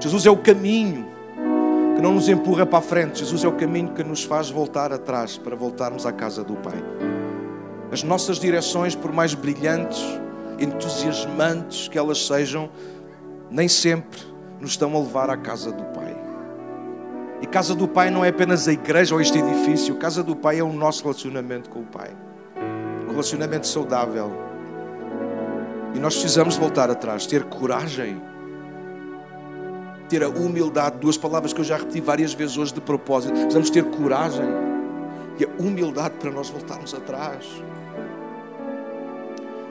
Jesus 0.00 0.26
é 0.26 0.30
o 0.30 0.36
caminho 0.36 1.12
que 1.94 2.02
não 2.02 2.14
nos 2.14 2.28
empurra 2.28 2.66
para 2.66 2.80
a 2.80 2.82
frente. 2.82 3.20
Jesus 3.20 3.44
é 3.44 3.48
o 3.48 3.52
caminho 3.52 3.92
que 3.92 4.02
nos 4.02 4.24
faz 4.24 4.50
voltar 4.50 4.92
atrás 4.92 5.38
para 5.38 5.54
voltarmos 5.54 6.04
à 6.06 6.12
casa 6.12 6.42
do 6.42 6.54
Pai. 6.54 6.82
As 7.90 8.02
nossas 8.02 8.38
direções, 8.38 8.96
por 8.96 9.12
mais 9.12 9.34
brilhantes, 9.34 10.02
entusiasmantes 10.58 11.88
que 11.88 11.98
elas 11.98 12.26
sejam, 12.26 12.70
nem 13.50 13.68
sempre 13.68 14.18
nos 14.60 14.70
estão 14.70 14.96
a 14.96 14.98
levar 14.98 15.30
à 15.30 15.36
casa 15.36 15.70
do 15.70 15.84
Pai. 15.84 16.16
E 17.40 17.46
casa 17.46 17.74
do 17.74 17.86
Pai 17.86 18.10
não 18.10 18.24
é 18.24 18.28
apenas 18.28 18.66
a 18.66 18.72
igreja 18.72 19.14
ou 19.14 19.20
este 19.20 19.38
edifício, 19.38 19.94
casa 19.96 20.22
do 20.22 20.34
Pai 20.34 20.58
é 20.58 20.64
o 20.64 20.72
nosso 20.72 21.02
relacionamento 21.02 21.68
com 21.68 21.80
o 21.80 21.86
Pai. 21.86 22.10
Um 23.06 23.10
relacionamento 23.10 23.66
saudável. 23.66 24.51
E 25.94 25.98
nós 25.98 26.14
precisamos 26.14 26.56
voltar 26.56 26.90
atrás, 26.90 27.26
ter 27.26 27.44
coragem 27.44 28.20
ter 30.12 30.22
a 30.22 30.28
humildade, 30.28 30.98
duas 30.98 31.16
palavras 31.16 31.54
que 31.54 31.60
eu 31.60 31.64
já 31.64 31.78
repeti 31.78 31.98
várias 31.98 32.34
vezes 32.34 32.58
hoje 32.58 32.74
de 32.74 32.82
propósito. 32.82 33.32
Precisamos 33.32 33.70
ter 33.70 33.82
coragem 33.84 34.44
e 35.40 35.44
a 35.44 35.48
humildade 35.58 36.16
para 36.20 36.30
nós 36.30 36.50
voltarmos 36.50 36.92
atrás. 36.92 37.46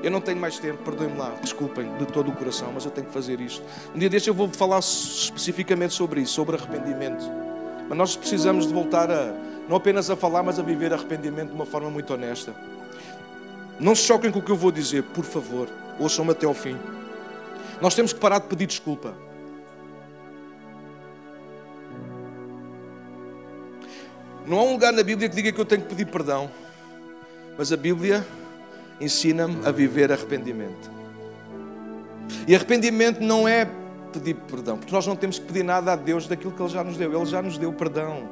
Eu 0.01 0.09
não 0.09 0.19
tenho 0.19 0.39
mais 0.39 0.57
tempo, 0.57 0.79
perdoem-me 0.83 1.15
lá, 1.15 1.31
desculpem 1.43 1.95
de 1.97 2.07
todo 2.07 2.31
o 2.31 2.31
coração, 2.31 2.71
mas 2.73 2.85
eu 2.85 2.89
tenho 2.89 3.05
que 3.05 3.13
fazer 3.13 3.39
isto. 3.39 3.63
Um 3.93 3.99
dia 3.99 4.09
deste 4.09 4.29
eu 4.29 4.33
vou 4.33 4.49
falar 4.49 4.79
especificamente 4.79 5.93
sobre 5.93 6.21
isso, 6.21 6.33
sobre 6.33 6.55
arrependimento. 6.55 7.23
Mas 7.87 7.95
nós 7.95 8.15
precisamos 8.15 8.65
de 8.65 8.73
voltar 8.73 9.11
a, 9.11 9.35
não 9.69 9.77
apenas 9.77 10.09
a 10.09 10.15
falar, 10.15 10.41
mas 10.41 10.57
a 10.57 10.63
viver 10.63 10.91
arrependimento 10.91 11.49
de 11.49 11.55
uma 11.55 11.67
forma 11.67 11.91
muito 11.91 12.11
honesta. 12.15 12.51
Não 13.79 13.93
se 13.93 14.01
choquem 14.01 14.31
com 14.31 14.39
o 14.39 14.41
que 14.41 14.51
eu 14.51 14.55
vou 14.55 14.71
dizer, 14.71 15.03
por 15.03 15.23
favor, 15.23 15.67
ouçam-me 15.99 16.31
até 16.31 16.45
ao 16.45 16.53
fim. 16.53 16.77
Nós 17.81 17.95
temos 17.95 18.13
que 18.13 18.19
parar 18.19 18.39
de 18.39 18.47
pedir 18.47 18.67
desculpa. 18.67 19.13
Não 24.45 24.59
há 24.59 24.63
um 24.63 24.71
lugar 24.71 24.91
na 24.91 25.03
Bíblia 25.03 25.29
que 25.29 25.35
diga 25.35 25.51
que 25.51 25.59
eu 25.59 25.65
tenho 25.65 25.81
que 25.81 25.89
pedir 25.89 26.05
perdão, 26.05 26.49
mas 27.57 27.71
a 27.71 27.77
Bíblia 27.77 28.25
ensina-me 28.99 29.65
a 29.65 29.71
viver 29.71 30.11
arrependimento. 30.11 30.91
E 32.47 32.55
arrependimento 32.55 33.21
não 33.21 33.47
é 33.47 33.67
pedir 34.11 34.35
perdão, 34.35 34.77
porque 34.77 34.93
nós 34.93 35.05
não 35.07 35.15
temos 35.15 35.39
que 35.39 35.45
pedir 35.45 35.63
nada 35.63 35.93
a 35.93 35.95
Deus 35.95 36.27
daquilo 36.27 36.51
que 36.51 36.61
Ele 36.61 36.69
já 36.69 36.83
nos 36.83 36.97
deu, 36.97 37.15
Ele 37.15 37.25
já 37.25 37.41
nos 37.41 37.57
deu 37.57 37.71
perdão. 37.71 38.29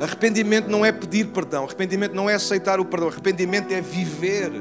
Arrependimento 0.00 0.68
não 0.68 0.84
é 0.84 0.90
pedir 0.90 1.28
perdão, 1.28 1.64
arrependimento 1.64 2.12
não 2.12 2.28
é 2.28 2.34
aceitar 2.34 2.80
o 2.80 2.84
perdão, 2.84 3.08
arrependimento 3.08 3.72
é 3.72 3.80
viver 3.80 4.52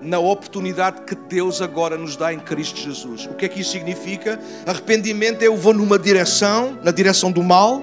na 0.00 0.18
oportunidade 0.18 1.02
que 1.02 1.14
Deus 1.14 1.60
agora 1.62 1.96
nos 1.96 2.16
dá 2.16 2.32
em 2.32 2.38
Cristo 2.38 2.80
Jesus. 2.80 3.26
O 3.26 3.34
que 3.34 3.46
é 3.46 3.48
que 3.48 3.60
isso 3.60 3.70
significa? 3.70 4.38
Arrependimento 4.66 5.42
é 5.42 5.46
eu 5.46 5.56
vou 5.56 5.72
numa 5.72 5.98
direção, 5.98 6.78
na 6.82 6.90
direção 6.90 7.32
do 7.32 7.42
mal, 7.42 7.82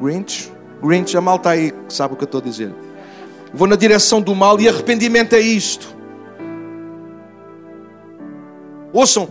Grinch. 0.00 0.52
Grinch, 0.82 1.16
a 1.16 1.20
mal 1.20 1.36
está 1.36 1.50
aí, 1.50 1.72
sabe 1.88 2.14
o 2.14 2.16
que 2.16 2.24
eu 2.24 2.26
estou 2.26 2.40
a 2.40 2.44
dizer. 2.44 2.72
Vou 3.52 3.66
na 3.66 3.76
direção 3.76 4.20
do 4.20 4.34
mal 4.34 4.60
e 4.60 4.68
arrependimento 4.68 5.34
é 5.34 5.40
isto. 5.40 5.96
Ouçam, 8.92 9.28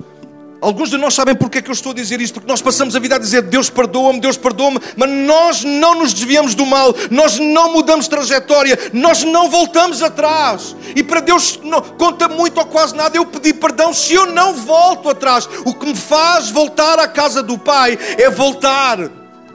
alguns 0.65 0.89
de 0.89 0.97
nós 0.97 1.13
sabem 1.13 1.35
porque 1.35 1.59
é 1.59 1.61
que 1.61 1.69
eu 1.69 1.73
estou 1.73 1.91
a 1.91 1.95
dizer 1.95 2.19
isto, 2.19 2.33
porque 2.35 2.49
nós 2.49 2.59
passamos 2.59 2.95
a 2.95 2.99
vida 2.99 3.15
a 3.15 3.19
dizer 3.19 3.43
Deus 3.43 3.69
perdoa-me, 3.69 4.19
Deus 4.19 4.35
perdoa-me, 4.35 4.79
mas 4.95 5.09
nós 5.09 5.63
não 5.63 5.93
nos 5.99 6.11
desviamos 6.11 6.55
do 6.55 6.65
mal, 6.65 6.93
nós 7.11 7.37
não 7.37 7.71
mudamos 7.71 8.07
trajetória, 8.07 8.77
nós 8.91 9.23
não 9.23 9.47
voltamos 9.47 10.01
atrás. 10.01 10.75
E 10.95 11.03
para 11.03 11.19
Deus 11.19 11.59
não, 11.63 11.81
conta 11.81 12.27
muito 12.27 12.57
ou 12.57 12.65
quase 12.65 12.95
nada 12.95 13.15
eu 13.15 13.27
pedir 13.27 13.53
perdão 13.53 13.93
se 13.93 14.15
eu 14.15 14.25
não 14.25 14.55
volto 14.55 15.07
atrás. 15.07 15.47
O 15.65 15.73
que 15.73 15.85
me 15.85 15.95
faz 15.95 16.49
voltar 16.49 16.97
à 16.97 17.07
casa 17.07 17.43
do 17.43 17.59
Pai 17.59 17.97
é 18.17 18.27
voltar 18.29 18.97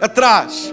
atrás. 0.01 0.73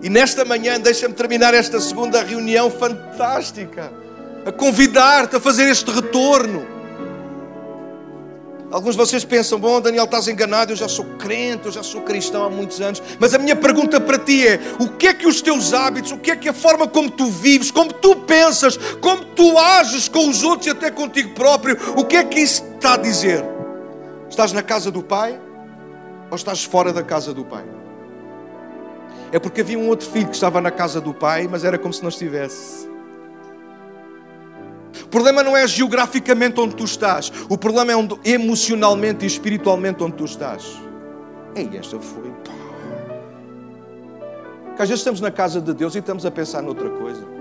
E 0.00 0.08
nesta 0.08 0.44
manhã, 0.44 0.78
deixa-me 0.78 1.12
terminar 1.12 1.54
esta 1.54 1.80
segunda 1.80 2.22
reunião 2.22 2.70
fantástica, 2.70 3.92
a 4.46 4.52
convidar-te 4.52 5.34
a 5.34 5.40
fazer 5.40 5.68
este 5.68 5.90
retorno. 5.90 6.77
Alguns 8.70 8.96
de 8.96 8.98
vocês 8.98 9.24
pensam, 9.24 9.58
bom, 9.58 9.80
Daniel, 9.80 10.04
estás 10.04 10.28
enganado, 10.28 10.72
eu 10.72 10.76
já 10.76 10.88
sou 10.88 11.04
crente, 11.18 11.66
eu 11.66 11.72
já 11.72 11.82
sou 11.82 12.02
cristão 12.02 12.44
há 12.44 12.50
muitos 12.50 12.80
anos. 12.80 13.02
Mas 13.18 13.32
a 13.32 13.38
minha 13.38 13.56
pergunta 13.56 13.98
para 13.98 14.18
ti 14.18 14.46
é: 14.46 14.60
o 14.78 14.88
que 14.88 15.08
é 15.08 15.14
que 15.14 15.26
os 15.26 15.40
teus 15.40 15.72
hábitos, 15.72 16.12
o 16.12 16.18
que 16.18 16.30
é 16.30 16.36
que 16.36 16.48
a 16.48 16.52
forma 16.52 16.86
como 16.86 17.10
tu 17.10 17.26
vives, 17.26 17.70
como 17.70 17.92
tu 17.92 18.14
pensas, 18.16 18.76
como 19.00 19.24
tu 19.24 19.58
ages 19.58 20.08
com 20.08 20.28
os 20.28 20.42
outros 20.42 20.66
e 20.66 20.70
até 20.70 20.90
contigo 20.90 21.34
próprio, 21.34 21.78
o 21.96 22.04
que 22.04 22.16
é 22.16 22.24
que 22.24 22.40
isso 22.40 22.62
está 22.74 22.94
a 22.94 22.98
dizer? 22.98 23.42
Estás 24.28 24.52
na 24.52 24.62
casa 24.62 24.90
do 24.90 25.02
Pai 25.02 25.40
ou 26.30 26.36
estás 26.36 26.62
fora 26.62 26.92
da 26.92 27.02
casa 27.02 27.32
do 27.32 27.44
Pai? 27.44 27.64
É 29.30 29.38
porque 29.38 29.60
havia 29.60 29.78
um 29.78 29.88
outro 29.88 30.08
filho 30.08 30.28
que 30.28 30.34
estava 30.34 30.60
na 30.60 30.70
casa 30.70 31.00
do 31.00 31.12
pai, 31.12 31.46
mas 31.46 31.62
era 31.62 31.78
como 31.78 31.92
se 31.92 32.02
não 32.02 32.08
estivesse. 32.08 32.87
O 35.04 35.08
problema 35.08 35.42
não 35.42 35.56
é 35.56 35.66
geograficamente 35.66 36.60
onde 36.60 36.74
tu 36.74 36.84
estás, 36.84 37.32
o 37.48 37.56
problema 37.56 37.92
é 37.92 37.96
onde, 37.96 38.18
emocionalmente 38.24 39.24
e 39.24 39.26
espiritualmente 39.26 40.02
onde 40.02 40.16
tu 40.16 40.24
estás. 40.24 40.64
Ei, 41.54 41.70
esta 41.74 41.98
foi. 41.98 42.32
Que 44.76 44.82
às 44.82 44.88
vezes 44.88 45.00
estamos 45.00 45.20
na 45.20 45.30
casa 45.30 45.60
de 45.60 45.74
Deus 45.74 45.94
e 45.94 45.98
estamos 45.98 46.24
a 46.24 46.30
pensar 46.30 46.62
noutra 46.62 46.88
coisa. 46.88 47.38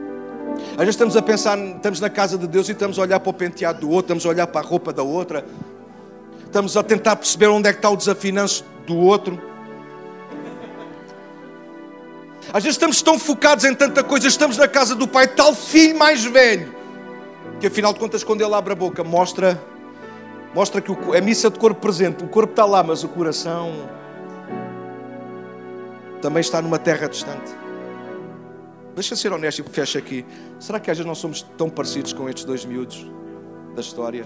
Às 0.72 0.78
vezes 0.78 0.96
estamos 0.96 1.16
a 1.16 1.22
pensar, 1.22 1.58
estamos 1.58 2.00
na 2.00 2.10
casa 2.10 2.38
de 2.38 2.48
Deus 2.48 2.68
e 2.68 2.72
estamos 2.72 2.98
a 2.98 3.02
olhar 3.04 3.20
para 3.20 3.30
o 3.30 3.34
penteado 3.34 3.82
do 3.82 3.90
outro, 3.90 4.16
estamos 4.16 4.26
a 4.26 4.30
olhar 4.30 4.48
para 4.48 4.66
a 4.66 4.68
roupa 4.68 4.92
da 4.92 5.04
outra, 5.04 5.46
estamos 6.46 6.76
a 6.76 6.84
tentar 6.84 7.16
perceber 7.16 7.48
onde 7.48 7.70
é 7.70 7.74
que 7.74 7.80
está 7.80 7.90
o 7.90 7.96
desafinanço 7.96 8.66
do 8.86 8.98
outro. 8.98 9.40
Às 12.52 12.64
vezes 12.64 12.76
estamos 12.76 13.02
tão 13.02 13.20
focados 13.20 13.66
em 13.66 13.74
tanta 13.76 14.04
coisa, 14.04 14.28
estamos 14.28 14.58
na 14.58 14.68
casa 14.68 14.96
do 14.96 15.08
pai, 15.08 15.28
tal 15.28 15.54
filho 15.54 15.98
mais 15.98 16.24
velho, 16.24 16.74
que 17.60 17.68
afinal 17.68 17.94
de 17.94 18.00
contas, 18.00 18.24
quando 18.24 18.42
ele 18.42 18.54
abre 18.54 18.74
a 18.74 18.76
boca, 18.76 19.04
mostra, 19.04 19.60
mostra 20.54 20.82
que 20.82 20.92
é 21.14 21.22
missa 21.22 21.50
de 21.50 21.58
corpo 21.58 21.82
presente, 21.82 22.24
o 22.24 22.28
corpo 22.28 22.52
está 22.52 22.66
lá, 22.66 22.84
mas 22.84 23.04
o 23.04 23.10
coração 23.10 23.90
também 26.22 26.42
está 26.42 26.62
numa 26.62 26.78
terra 26.78 27.08
distante. 27.08 27.52
Deixa 28.94 29.16
ser 29.16 29.32
honesto 29.32 29.60
e 29.60 29.64
fecha 29.64 30.00
aqui. 30.00 30.26
Será 30.60 30.80
que 30.80 30.90
às 30.90 30.98
vezes 30.98 31.08
nós 31.08 31.20
somos 31.20 31.42
tão 31.58 31.70
parecidos 31.70 32.14
com 32.14 32.28
estes 32.28 32.46
dois 32.46 32.66
miúdos 32.66 33.06
da 33.76 33.82
história? 33.82 34.26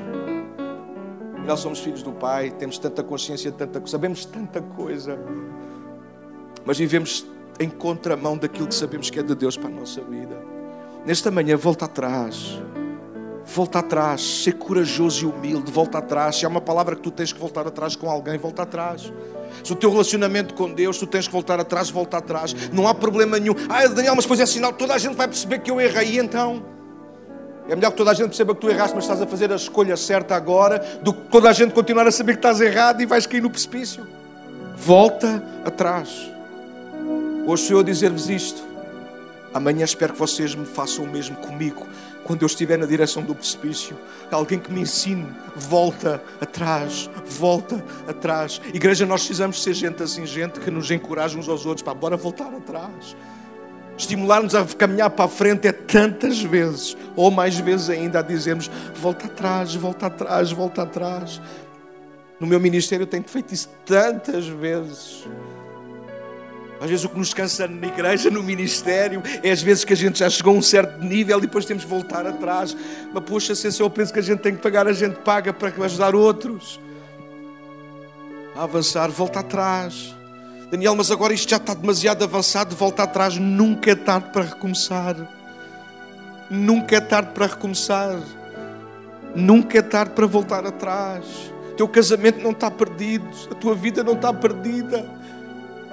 Nós 1.46 1.60
somos 1.60 1.80
filhos 1.80 2.04
do 2.04 2.12
Pai, 2.12 2.52
temos 2.52 2.78
tanta 2.78 3.04
consciência, 3.04 3.52
tanta, 3.52 3.86
sabemos 3.88 4.26
tanta 4.26 4.62
coisa, 4.62 5.20
mas 6.66 6.78
vivemos 6.78 7.26
em 7.60 7.70
contramão 7.70 8.38
daquilo 8.38 8.68
que 8.68 8.76
sabemos 8.76 9.10
que 9.10 9.20
é 9.20 9.24
de 9.24 9.36
Deus 9.36 9.58
para 9.58 9.70
a 9.70 9.74
nossa 9.74 10.02
vida. 10.02 10.38
Nesta 11.06 11.32
manhã, 11.32 11.58
volta 11.58 11.86
atrás. 11.86 12.62
Volta 13.54 13.80
atrás, 13.80 14.44
ser 14.44 14.54
corajoso 14.54 15.26
e 15.26 15.28
humilde, 15.28 15.70
volta 15.70 15.98
atrás. 15.98 16.38
Se 16.38 16.46
há 16.46 16.48
uma 16.48 16.62
palavra 16.62 16.96
que 16.96 17.02
tu 17.02 17.12
tens 17.12 17.34
que 17.34 17.40
voltar 17.40 17.68
atrás 17.68 17.98
com 17.98 18.10
alguém, 18.10 18.38
volta 18.38 18.62
atrás. 18.62 19.12
Se 19.62 19.74
o 19.74 19.76
teu 19.76 19.92
relacionamento 19.92 20.54
com 20.54 20.72
Deus, 20.72 20.98
tu 20.98 21.06
tens 21.06 21.28
que 21.28 21.34
voltar 21.34 21.60
atrás, 21.60 21.90
volta 21.90 22.18
atrás. 22.18 22.56
Não 22.72 22.88
há 22.88 22.94
problema 22.94 23.38
nenhum. 23.38 23.54
Ah, 23.68 23.86
Daniel, 23.88 24.16
mas 24.16 24.24
depois 24.24 24.40
é 24.40 24.46
sinal, 24.46 24.72
toda 24.72 24.94
a 24.94 24.98
gente 24.98 25.16
vai 25.16 25.28
perceber 25.28 25.60
que 25.60 25.70
eu 25.70 25.82
errei. 25.82 26.18
Então? 26.18 26.64
É 27.68 27.76
melhor 27.76 27.92
que 27.92 27.98
toda 27.98 28.12
a 28.12 28.14
gente 28.14 28.28
perceba 28.28 28.56
que 28.56 28.62
tu 28.62 28.70
erraste, 28.70 28.96
mas 28.96 29.04
estás 29.04 29.22
a 29.22 29.28
fazer 29.28 29.52
a 29.52 29.56
escolha 29.56 29.98
certa 29.98 30.34
agora, 30.34 30.80
do 31.02 31.14
que 31.14 31.22
toda 31.30 31.50
a 31.50 31.54
gente 31.54 31.74
continuar 31.74 32.08
a 32.08 32.12
saber 32.12 32.34
que 32.34 32.40
estás 32.40 32.62
errado 32.62 33.02
e 33.02 33.06
vais 33.06 33.28
cair 33.28 33.42
no 33.42 33.50
precipício. 33.50 34.08
Volta 34.78 35.44
atrás. 35.66 36.32
Hoje 37.46 37.64
sou 37.64 37.76
eu 37.76 37.82
a 37.82 37.84
dizer-vos 37.84 38.30
isto. 38.30 38.71
Amanhã 39.54 39.84
espero 39.84 40.14
que 40.14 40.20
vocês 40.20 40.56
me 40.56 40.66
façam 40.66 41.04
o 41.04 41.08
mesmo 41.08 41.36
comigo. 41.38 41.86
Quando 42.24 42.44
eu 42.44 42.46
estiver 42.46 42.78
na 42.78 42.86
direção 42.86 43.24
do 43.24 43.36
precipício, 43.36 43.98
alguém 44.32 44.60
que 44.60 44.72
me 44.72 44.82
ensine, 44.82 45.28
volta 45.56 46.24
atrás, 46.40 47.10
volta 47.26 47.84
atrás. 48.08 48.62
Igreja, 48.74 49.06
nós 49.06 49.22
precisamos 49.22 49.62
ser 49.62 49.74
gente 49.74 50.02
assim, 50.02 50.26
gente 50.26 50.60
que 50.60 50.72
nos 50.72 50.90
encoraja 50.90 51.38
uns 51.38 51.50
aos 51.50 51.66
outros, 51.66 51.84
para 51.84 51.94
bora 51.94 52.16
voltar 52.16 52.54
atrás. 52.54 53.16
Estimular-nos 53.98 54.56
a 54.56 54.66
caminhar 54.66 55.10
para 55.10 55.26
a 55.26 55.28
frente 55.28 55.68
é 55.68 55.72
tantas 55.72 56.42
vezes, 56.42 56.96
ou 57.16 57.30
mais 57.30 57.60
vezes 57.60 57.90
ainda, 57.90 58.20
a 58.20 58.22
dizermos: 58.22 58.72
volta 58.96 59.26
atrás, 59.26 59.76
volta 59.76 60.06
atrás, 60.08 60.52
volta 60.52 60.82
atrás. 60.84 61.42
No 62.40 62.48
meu 62.48 62.60
ministério 62.60 63.04
eu 63.04 63.08
tenho 63.08 63.24
feito 63.24 63.54
isso 63.54 63.70
tantas 63.86 64.48
vezes. 64.48 65.28
Às 66.82 66.90
vezes 66.90 67.06
o 67.06 67.10
que 67.10 67.20
nos 67.20 67.32
cansa 67.32 67.68
na 67.68 67.86
igreja, 67.86 68.32
no 68.32 68.42
ministério, 68.42 69.22
é 69.44 69.52
às 69.52 69.62
vezes 69.62 69.86
que 69.86 69.94
a 69.94 69.96
gente 69.96 70.18
já 70.18 70.28
chegou 70.28 70.56
a 70.56 70.58
um 70.58 70.64
certo 70.64 71.00
nível 71.06 71.38
e 71.38 71.42
depois 71.42 71.64
temos 71.64 71.84
de 71.84 71.90
voltar 71.90 72.26
atrás. 72.26 72.76
Mas 73.14 73.24
poxa, 73.24 73.54
se 73.54 73.80
eu 73.80 73.88
penso 73.88 74.12
que 74.12 74.18
a 74.18 74.24
gente 74.24 74.40
tem 74.40 74.56
que 74.56 74.64
pagar, 74.64 74.88
a 74.88 74.94
gente 74.94 75.20
paga 75.20 75.54
para 75.54 75.70
ajudar 75.86 76.16
outros. 76.16 76.80
A 78.56 78.64
avançar, 78.64 79.12
volta 79.12 79.42
atrás. 79.42 80.16
Daniel, 80.72 80.96
mas 80.96 81.12
agora 81.12 81.34
isto 81.34 81.52
já 81.52 81.58
está 81.58 81.76
demasiado 81.76 82.24
avançado, 82.24 82.76
volta 82.76 83.04
atrás. 83.04 83.38
Nunca 83.38 83.92
é 83.92 83.96
tarde 83.96 84.32
para 84.34 84.46
recomeçar. 84.46 85.16
Nunca 86.50 86.96
é 86.96 87.00
tarde 87.00 87.30
para 87.32 87.46
recomeçar. 87.46 88.20
Nunca 89.36 89.78
é 89.78 89.82
tarde 89.84 90.14
para 90.16 90.26
voltar 90.26 90.66
atrás. 90.66 91.26
O 91.74 91.76
teu 91.76 91.88
casamento 91.88 92.42
não 92.42 92.52
está 92.52 92.72
perdido, 92.72 93.30
a 93.52 93.54
tua 93.54 93.76
vida 93.76 94.04
não 94.04 94.14
está 94.14 94.34
perdida. 94.34 95.21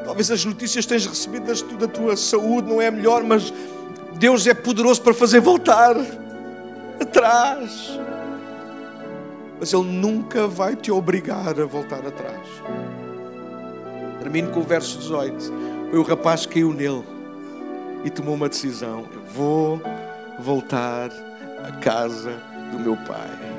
Talvez 0.04 0.30
as 0.30 0.44
notícias 0.44 0.84
que 0.84 0.92
tens 0.92 1.06
recebidas 1.06 1.62
da 1.62 1.86
tua 1.86 2.16
saúde 2.16 2.68
não 2.68 2.80
é 2.80 2.90
melhor, 2.90 3.22
mas 3.22 3.52
Deus 4.18 4.46
é 4.46 4.54
poderoso 4.54 5.02
para 5.02 5.14
fazer 5.14 5.40
voltar 5.40 5.96
atrás. 7.00 7.98
Mas 9.60 9.72
Ele 9.72 9.84
nunca 9.84 10.46
vai 10.46 10.76
te 10.76 10.90
obrigar 10.90 11.60
a 11.60 11.66
voltar 11.66 12.06
atrás. 12.06 12.46
Termino 14.20 14.50
com 14.50 14.60
o 14.60 14.62
verso 14.62 14.98
18. 14.98 15.52
Foi 15.90 15.98
o 15.98 16.02
rapaz 16.02 16.46
que 16.46 16.54
caiu 16.54 16.72
nele 16.72 17.04
e 18.04 18.10
tomou 18.10 18.34
uma 18.34 18.48
decisão: 18.48 19.06
Eu 19.12 19.22
vou 19.32 19.80
voltar 20.38 21.10
à 21.64 21.72
casa 21.80 22.32
do 22.72 22.78
meu 22.78 22.96
pai. 22.96 23.58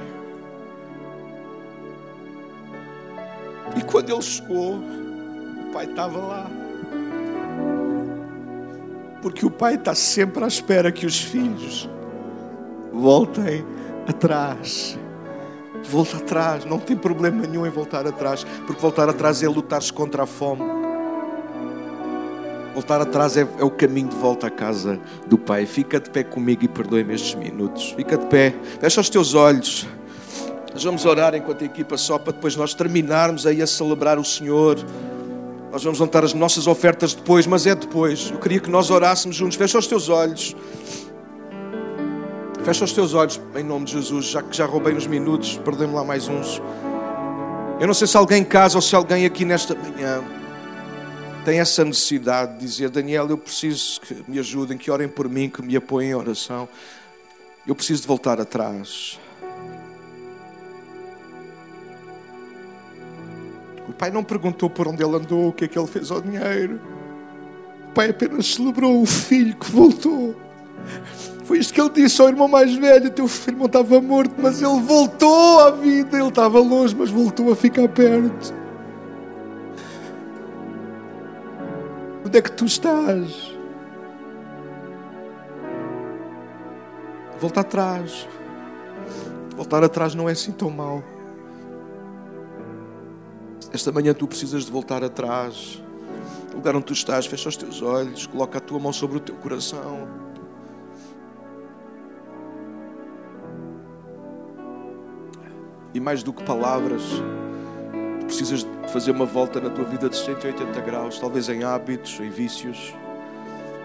E 3.76 3.84
quando 3.84 4.12
ele 4.12 4.22
chegou, 4.22 4.80
pai 5.72 5.86
estava 5.86 6.18
lá. 6.18 6.50
Porque 9.22 9.46
o 9.46 9.52
pai 9.52 9.76
está 9.76 9.94
sempre 9.94 10.44
à 10.44 10.48
espera 10.48 10.92
que 10.92 11.06
os 11.06 11.20
filhos 11.20 11.90
voltem 12.94 13.66
atrás. 14.08 14.98
Volta 15.90 16.18
atrás, 16.18 16.66
não 16.66 16.78
tem 16.78 16.96
problema 16.96 17.48
nenhum 17.48 17.66
em 17.66 17.70
voltar 17.70 18.06
atrás, 18.06 18.46
porque 18.66 18.82
voltar 18.82 19.10
atrás 19.10 19.42
é 19.42 19.48
lutar-se 19.48 19.92
contra 19.92 20.24
a 20.24 20.26
fome. 20.26 20.62
Voltar 22.74 23.02
atrás 23.02 23.36
é, 23.36 23.42
é, 23.42 23.64
o 23.64 23.72
caminho 23.72 24.10
de 24.10 24.16
volta 24.16 24.48
à 24.48 24.50
casa 24.50 25.00
do 25.26 25.38
Pai. 25.38 25.66
Fica 25.66 26.00
de 26.00 26.10
pé 26.10 26.24
comigo 26.24 26.64
e 26.64 26.68
perdoe-me 26.68 27.14
estes 27.14 27.36
minutos. 27.36 27.92
Fica 27.92 28.18
de 28.18 28.26
pé, 28.28 28.54
fecha 28.80 29.02
os 29.02 29.10
teus 29.10 29.34
olhos. 29.34 29.88
Nós 30.74 30.84
vamos 30.84 31.06
orar 31.06 31.34
enquanto 31.34 31.64
a 31.64 31.66
equipa 31.66 31.98
só 31.98 32.18
para 32.18 32.34
depois 32.34 32.56
nós 32.56 32.74
terminarmos 32.74 33.46
aí 33.46 33.62
a 33.62 33.68
celebrar 33.68 34.20
o 34.20 34.24
Senhor. 34.24 34.78
Nós 35.72 35.84
vamos 35.84 36.00
levantar 36.00 36.24
as 36.24 36.34
nossas 36.34 36.66
ofertas 36.66 37.14
depois, 37.14 37.46
mas 37.46 37.68
é 37.68 37.76
depois. 37.76 38.32
Eu 38.32 38.40
queria 38.40 38.60
que 38.60 38.70
nós 38.70 38.90
orássemos 38.90 39.36
juntos. 39.36 39.56
Fecha 39.56 39.78
os 39.78 39.86
teus 39.86 40.10
olhos. 40.10 40.56
Fecha 42.64 42.84
os 42.84 42.92
teus 42.92 43.14
olhos 43.14 43.40
em 43.56 43.64
nome 43.64 43.86
de 43.86 43.94
Jesus, 43.94 44.26
já 44.26 44.42
que 44.42 44.56
já 44.56 44.66
roubei 44.66 44.94
uns 44.94 45.08
minutos, 45.08 45.58
perdoe-me 45.64 45.94
lá 45.94 46.04
mais 46.04 46.28
uns. 46.28 46.62
Eu 47.80 47.88
não 47.88 47.94
sei 47.94 48.08
se 48.08 48.18
alguém 48.18 48.42
em 48.42 48.46
casa 48.46 48.78
ou 48.78 48.82
se 48.82 48.96
alguém 48.96 49.26
aqui 49.26 49.46
nesta 49.46 49.76
manhã 49.76 50.24
tem 51.46 51.60
essa 51.60 51.86
necessidade 51.86 52.54
de 52.54 52.60
dizer: 52.60 52.90
Daniel, 52.90 53.30
eu 53.30 53.38
preciso 53.38 54.02
que 54.02 54.24
me 54.28 54.40
ajudem, 54.40 54.78
que 54.78 54.92
orem 54.92 55.08
por 55.08 55.30
mim, 55.30 55.50
que 55.50 55.62
me 55.62 55.76
apoiem 55.76 56.12
em 56.12 56.16
oração. 56.16 56.68
Eu 57.66 57.76
preciso 57.76 58.02
de 58.02 58.08
voltar 58.08 58.42
atrás. 58.42 59.20
O 63.90 63.94
pai 63.94 64.12
não 64.12 64.24
perguntou 64.24 64.70
por 64.70 64.88
onde 64.88 65.04
ele 65.04 65.16
andou, 65.16 65.50
o 65.50 65.54
que 65.54 65.66
é 65.66 65.68
que 65.68 65.78
ele 65.78 65.88
fez 65.88 66.12
ao 66.12 66.22
dinheiro. 66.22 66.80
O 67.90 67.94
pai 67.94 68.12
apenas 68.12 68.54
celebrou 68.54 69.02
o 69.02 69.06
filho 69.06 69.56
que 69.56 69.70
voltou. 69.72 70.36
Foi 71.44 71.58
isto 71.58 71.74
que 71.74 71.82
ele 71.82 71.90
disse 71.90 72.22
ao 72.22 72.30
irmão 72.30 72.48
mais 72.48 72.74
velho: 72.76 73.10
Teu 73.10 73.28
irmão 73.48 73.66
estava 73.66 74.00
morto, 74.00 74.36
mas 74.38 74.62
ele 74.62 74.80
voltou 74.80 75.60
à 75.62 75.72
vida. 75.72 76.18
Ele 76.20 76.28
estava 76.28 76.60
longe, 76.60 76.96
mas 76.96 77.10
voltou 77.10 77.52
a 77.52 77.56
ficar 77.56 77.88
perto. 77.90 78.54
Onde 82.24 82.38
é 82.38 82.42
que 82.44 82.52
tu 82.52 82.66
estás? 82.66 83.58
Volta 87.40 87.62
atrás. 87.62 88.28
Voltar 89.56 89.84
atrás 89.84 90.14
não 90.14 90.30
é 90.30 90.34
assim 90.34 90.52
tão 90.52 90.70
mal. 90.70 91.04
Esta 93.72 93.92
manhã 93.92 94.14
tu 94.14 94.28
precisas 94.28 94.66
de 94.66 94.72
voltar 94.72 95.04
atrás. 95.04 95.82
O 96.52 96.56
lugar 96.56 96.76
onde 96.76 96.86
tu 96.86 96.94
estás, 96.94 97.28
fecha 97.28 97.50
os 97.50 97.56
teus 97.56 97.82
olhos, 97.82 98.26
coloca 98.26 98.58
a 98.58 98.62
tua 98.62 98.80
mão 98.80 98.92
sobre 98.92 99.18
o 99.18 99.20
teu 99.20 99.36
coração. 99.36 100.08
E 105.94 106.00
mais 106.00 106.24
do 106.24 106.34
que 106.34 106.44
palavras, 106.44 107.04
tu 108.20 108.26
precisas 108.26 108.64
de 108.64 108.92
fazer 108.92 109.12
uma 109.12 109.26
volta 109.26 109.60
na 109.60 109.70
tua 109.70 109.86
vida 109.86 110.10
de 110.10 110.18
180 110.18 110.82
graus, 110.82 111.20
talvez 111.20 111.48
em 111.50 111.64
hábitos, 111.64 112.20
em 112.20 112.30
vícios, 112.30 112.94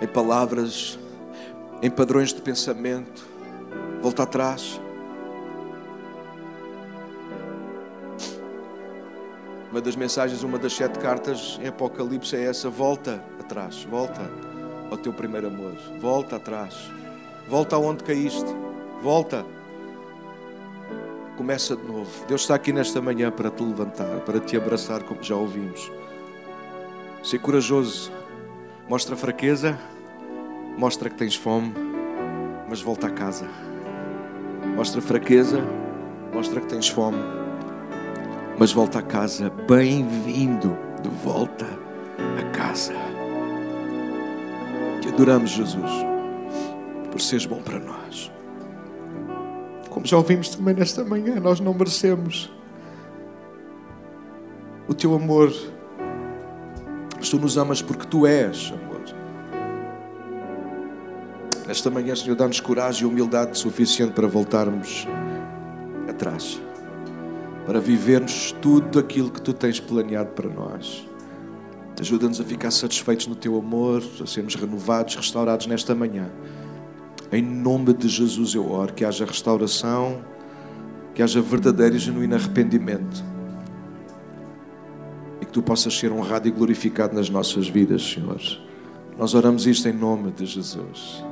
em 0.00 0.06
palavras, 0.06 0.98
em 1.82 1.90
padrões 1.90 2.32
de 2.32 2.40
pensamento. 2.40 3.26
Volta 4.00 4.22
atrás. 4.22 4.80
Uma 9.74 9.80
das 9.80 9.96
mensagens, 9.96 10.44
uma 10.44 10.56
das 10.56 10.72
sete 10.72 11.00
cartas 11.00 11.58
em 11.60 11.66
Apocalipse 11.66 12.36
é 12.36 12.44
essa: 12.44 12.70
volta 12.70 13.20
atrás, 13.40 13.82
volta 13.82 14.30
ao 14.88 14.96
teu 14.96 15.12
primeiro 15.12 15.48
amor, 15.48 15.74
volta 15.98 16.36
atrás, 16.36 16.88
volta 17.48 17.74
aonde 17.74 18.04
caíste, 18.04 18.54
volta. 19.02 19.44
Começa 21.36 21.74
de 21.74 21.82
novo. 21.82 22.08
Deus 22.28 22.42
está 22.42 22.54
aqui 22.54 22.72
nesta 22.72 23.02
manhã 23.02 23.32
para 23.32 23.50
te 23.50 23.64
levantar, 23.64 24.20
para 24.20 24.38
te 24.38 24.56
abraçar, 24.56 25.02
como 25.02 25.20
já 25.20 25.34
ouvimos. 25.34 25.90
Ser 27.24 27.40
corajoso, 27.40 28.12
mostra 28.88 29.16
fraqueza, 29.16 29.76
mostra 30.78 31.10
que 31.10 31.16
tens 31.16 31.34
fome, 31.34 31.74
mas 32.68 32.80
volta 32.80 33.08
a 33.08 33.10
casa. 33.10 33.48
Mostra 34.76 35.02
fraqueza, 35.02 35.58
mostra 36.32 36.60
que 36.60 36.68
tens 36.68 36.88
fome, 36.88 37.18
mas 38.58 38.72
volta 38.72 38.98
a 38.98 39.02
casa. 39.02 39.50
Bem-vindo 39.68 40.76
de 41.02 41.08
volta 41.08 41.66
a 42.38 42.50
casa. 42.56 42.94
Te 45.00 45.08
adoramos, 45.08 45.50
Jesus, 45.50 45.90
por 47.10 47.20
seres 47.20 47.46
bom 47.46 47.62
para 47.62 47.78
nós. 47.78 48.30
Como 49.90 50.06
já 50.06 50.16
ouvimos 50.16 50.48
também 50.48 50.74
nesta 50.74 51.04
manhã, 51.04 51.36
nós 51.40 51.60
não 51.60 51.74
merecemos 51.74 52.52
o 54.88 54.94
teu 54.94 55.14
amor. 55.14 55.52
Mas 57.18 57.28
tu 57.28 57.38
nos 57.38 57.56
amas 57.56 57.80
porque 57.80 58.06
tu 58.06 58.26
és 58.26 58.72
amor. 58.72 58.94
Nesta 61.66 61.90
manhã, 61.90 62.14
Senhor, 62.14 62.36
dá-nos 62.36 62.60
coragem 62.60 63.02
e 63.02 63.06
humildade 63.06 63.56
suficiente 63.56 64.12
para 64.12 64.28
voltarmos 64.28 65.06
atrás, 66.08 66.60
para 67.66 67.80
vivermos 67.80 68.52
tudo 68.60 68.98
aquilo 68.98 69.30
que 69.30 69.40
tu 69.40 69.52
tens 69.52 69.80
planeado 69.80 70.30
para 70.30 70.48
nós. 70.48 71.08
Ajuda-nos 72.00 72.40
a 72.40 72.44
ficar 72.44 72.70
satisfeitos 72.70 73.26
no 73.26 73.34
teu 73.34 73.56
amor, 73.56 74.02
a 74.20 74.26
sermos 74.26 74.54
renovados, 74.56 75.14
restaurados 75.14 75.66
nesta 75.66 75.94
manhã. 75.94 76.30
Em 77.32 77.42
nome 77.42 77.94
de 77.94 78.08
Jesus 78.08 78.54
eu 78.54 78.70
oro 78.70 78.92
que 78.92 79.04
haja 79.04 79.24
restauração, 79.24 80.22
que 81.14 81.22
haja 81.22 81.40
verdadeiro 81.40 81.96
e 81.96 81.98
genuíno 81.98 82.34
arrependimento. 82.34 83.24
E 85.40 85.46
que 85.46 85.52
tu 85.52 85.62
possas 85.62 85.96
ser 85.96 86.12
honrado 86.12 86.48
e 86.48 86.50
glorificado 86.50 87.14
nas 87.14 87.30
nossas 87.30 87.68
vidas, 87.68 88.02
Senhor. 88.02 88.40
Nós 89.16 89.34
oramos 89.34 89.66
isto 89.66 89.88
em 89.88 89.92
nome 89.92 90.32
de 90.32 90.44
Jesus. 90.44 91.24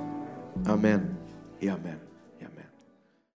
Amém 0.64 1.02
e 1.60 1.68
amém. 1.68 2.11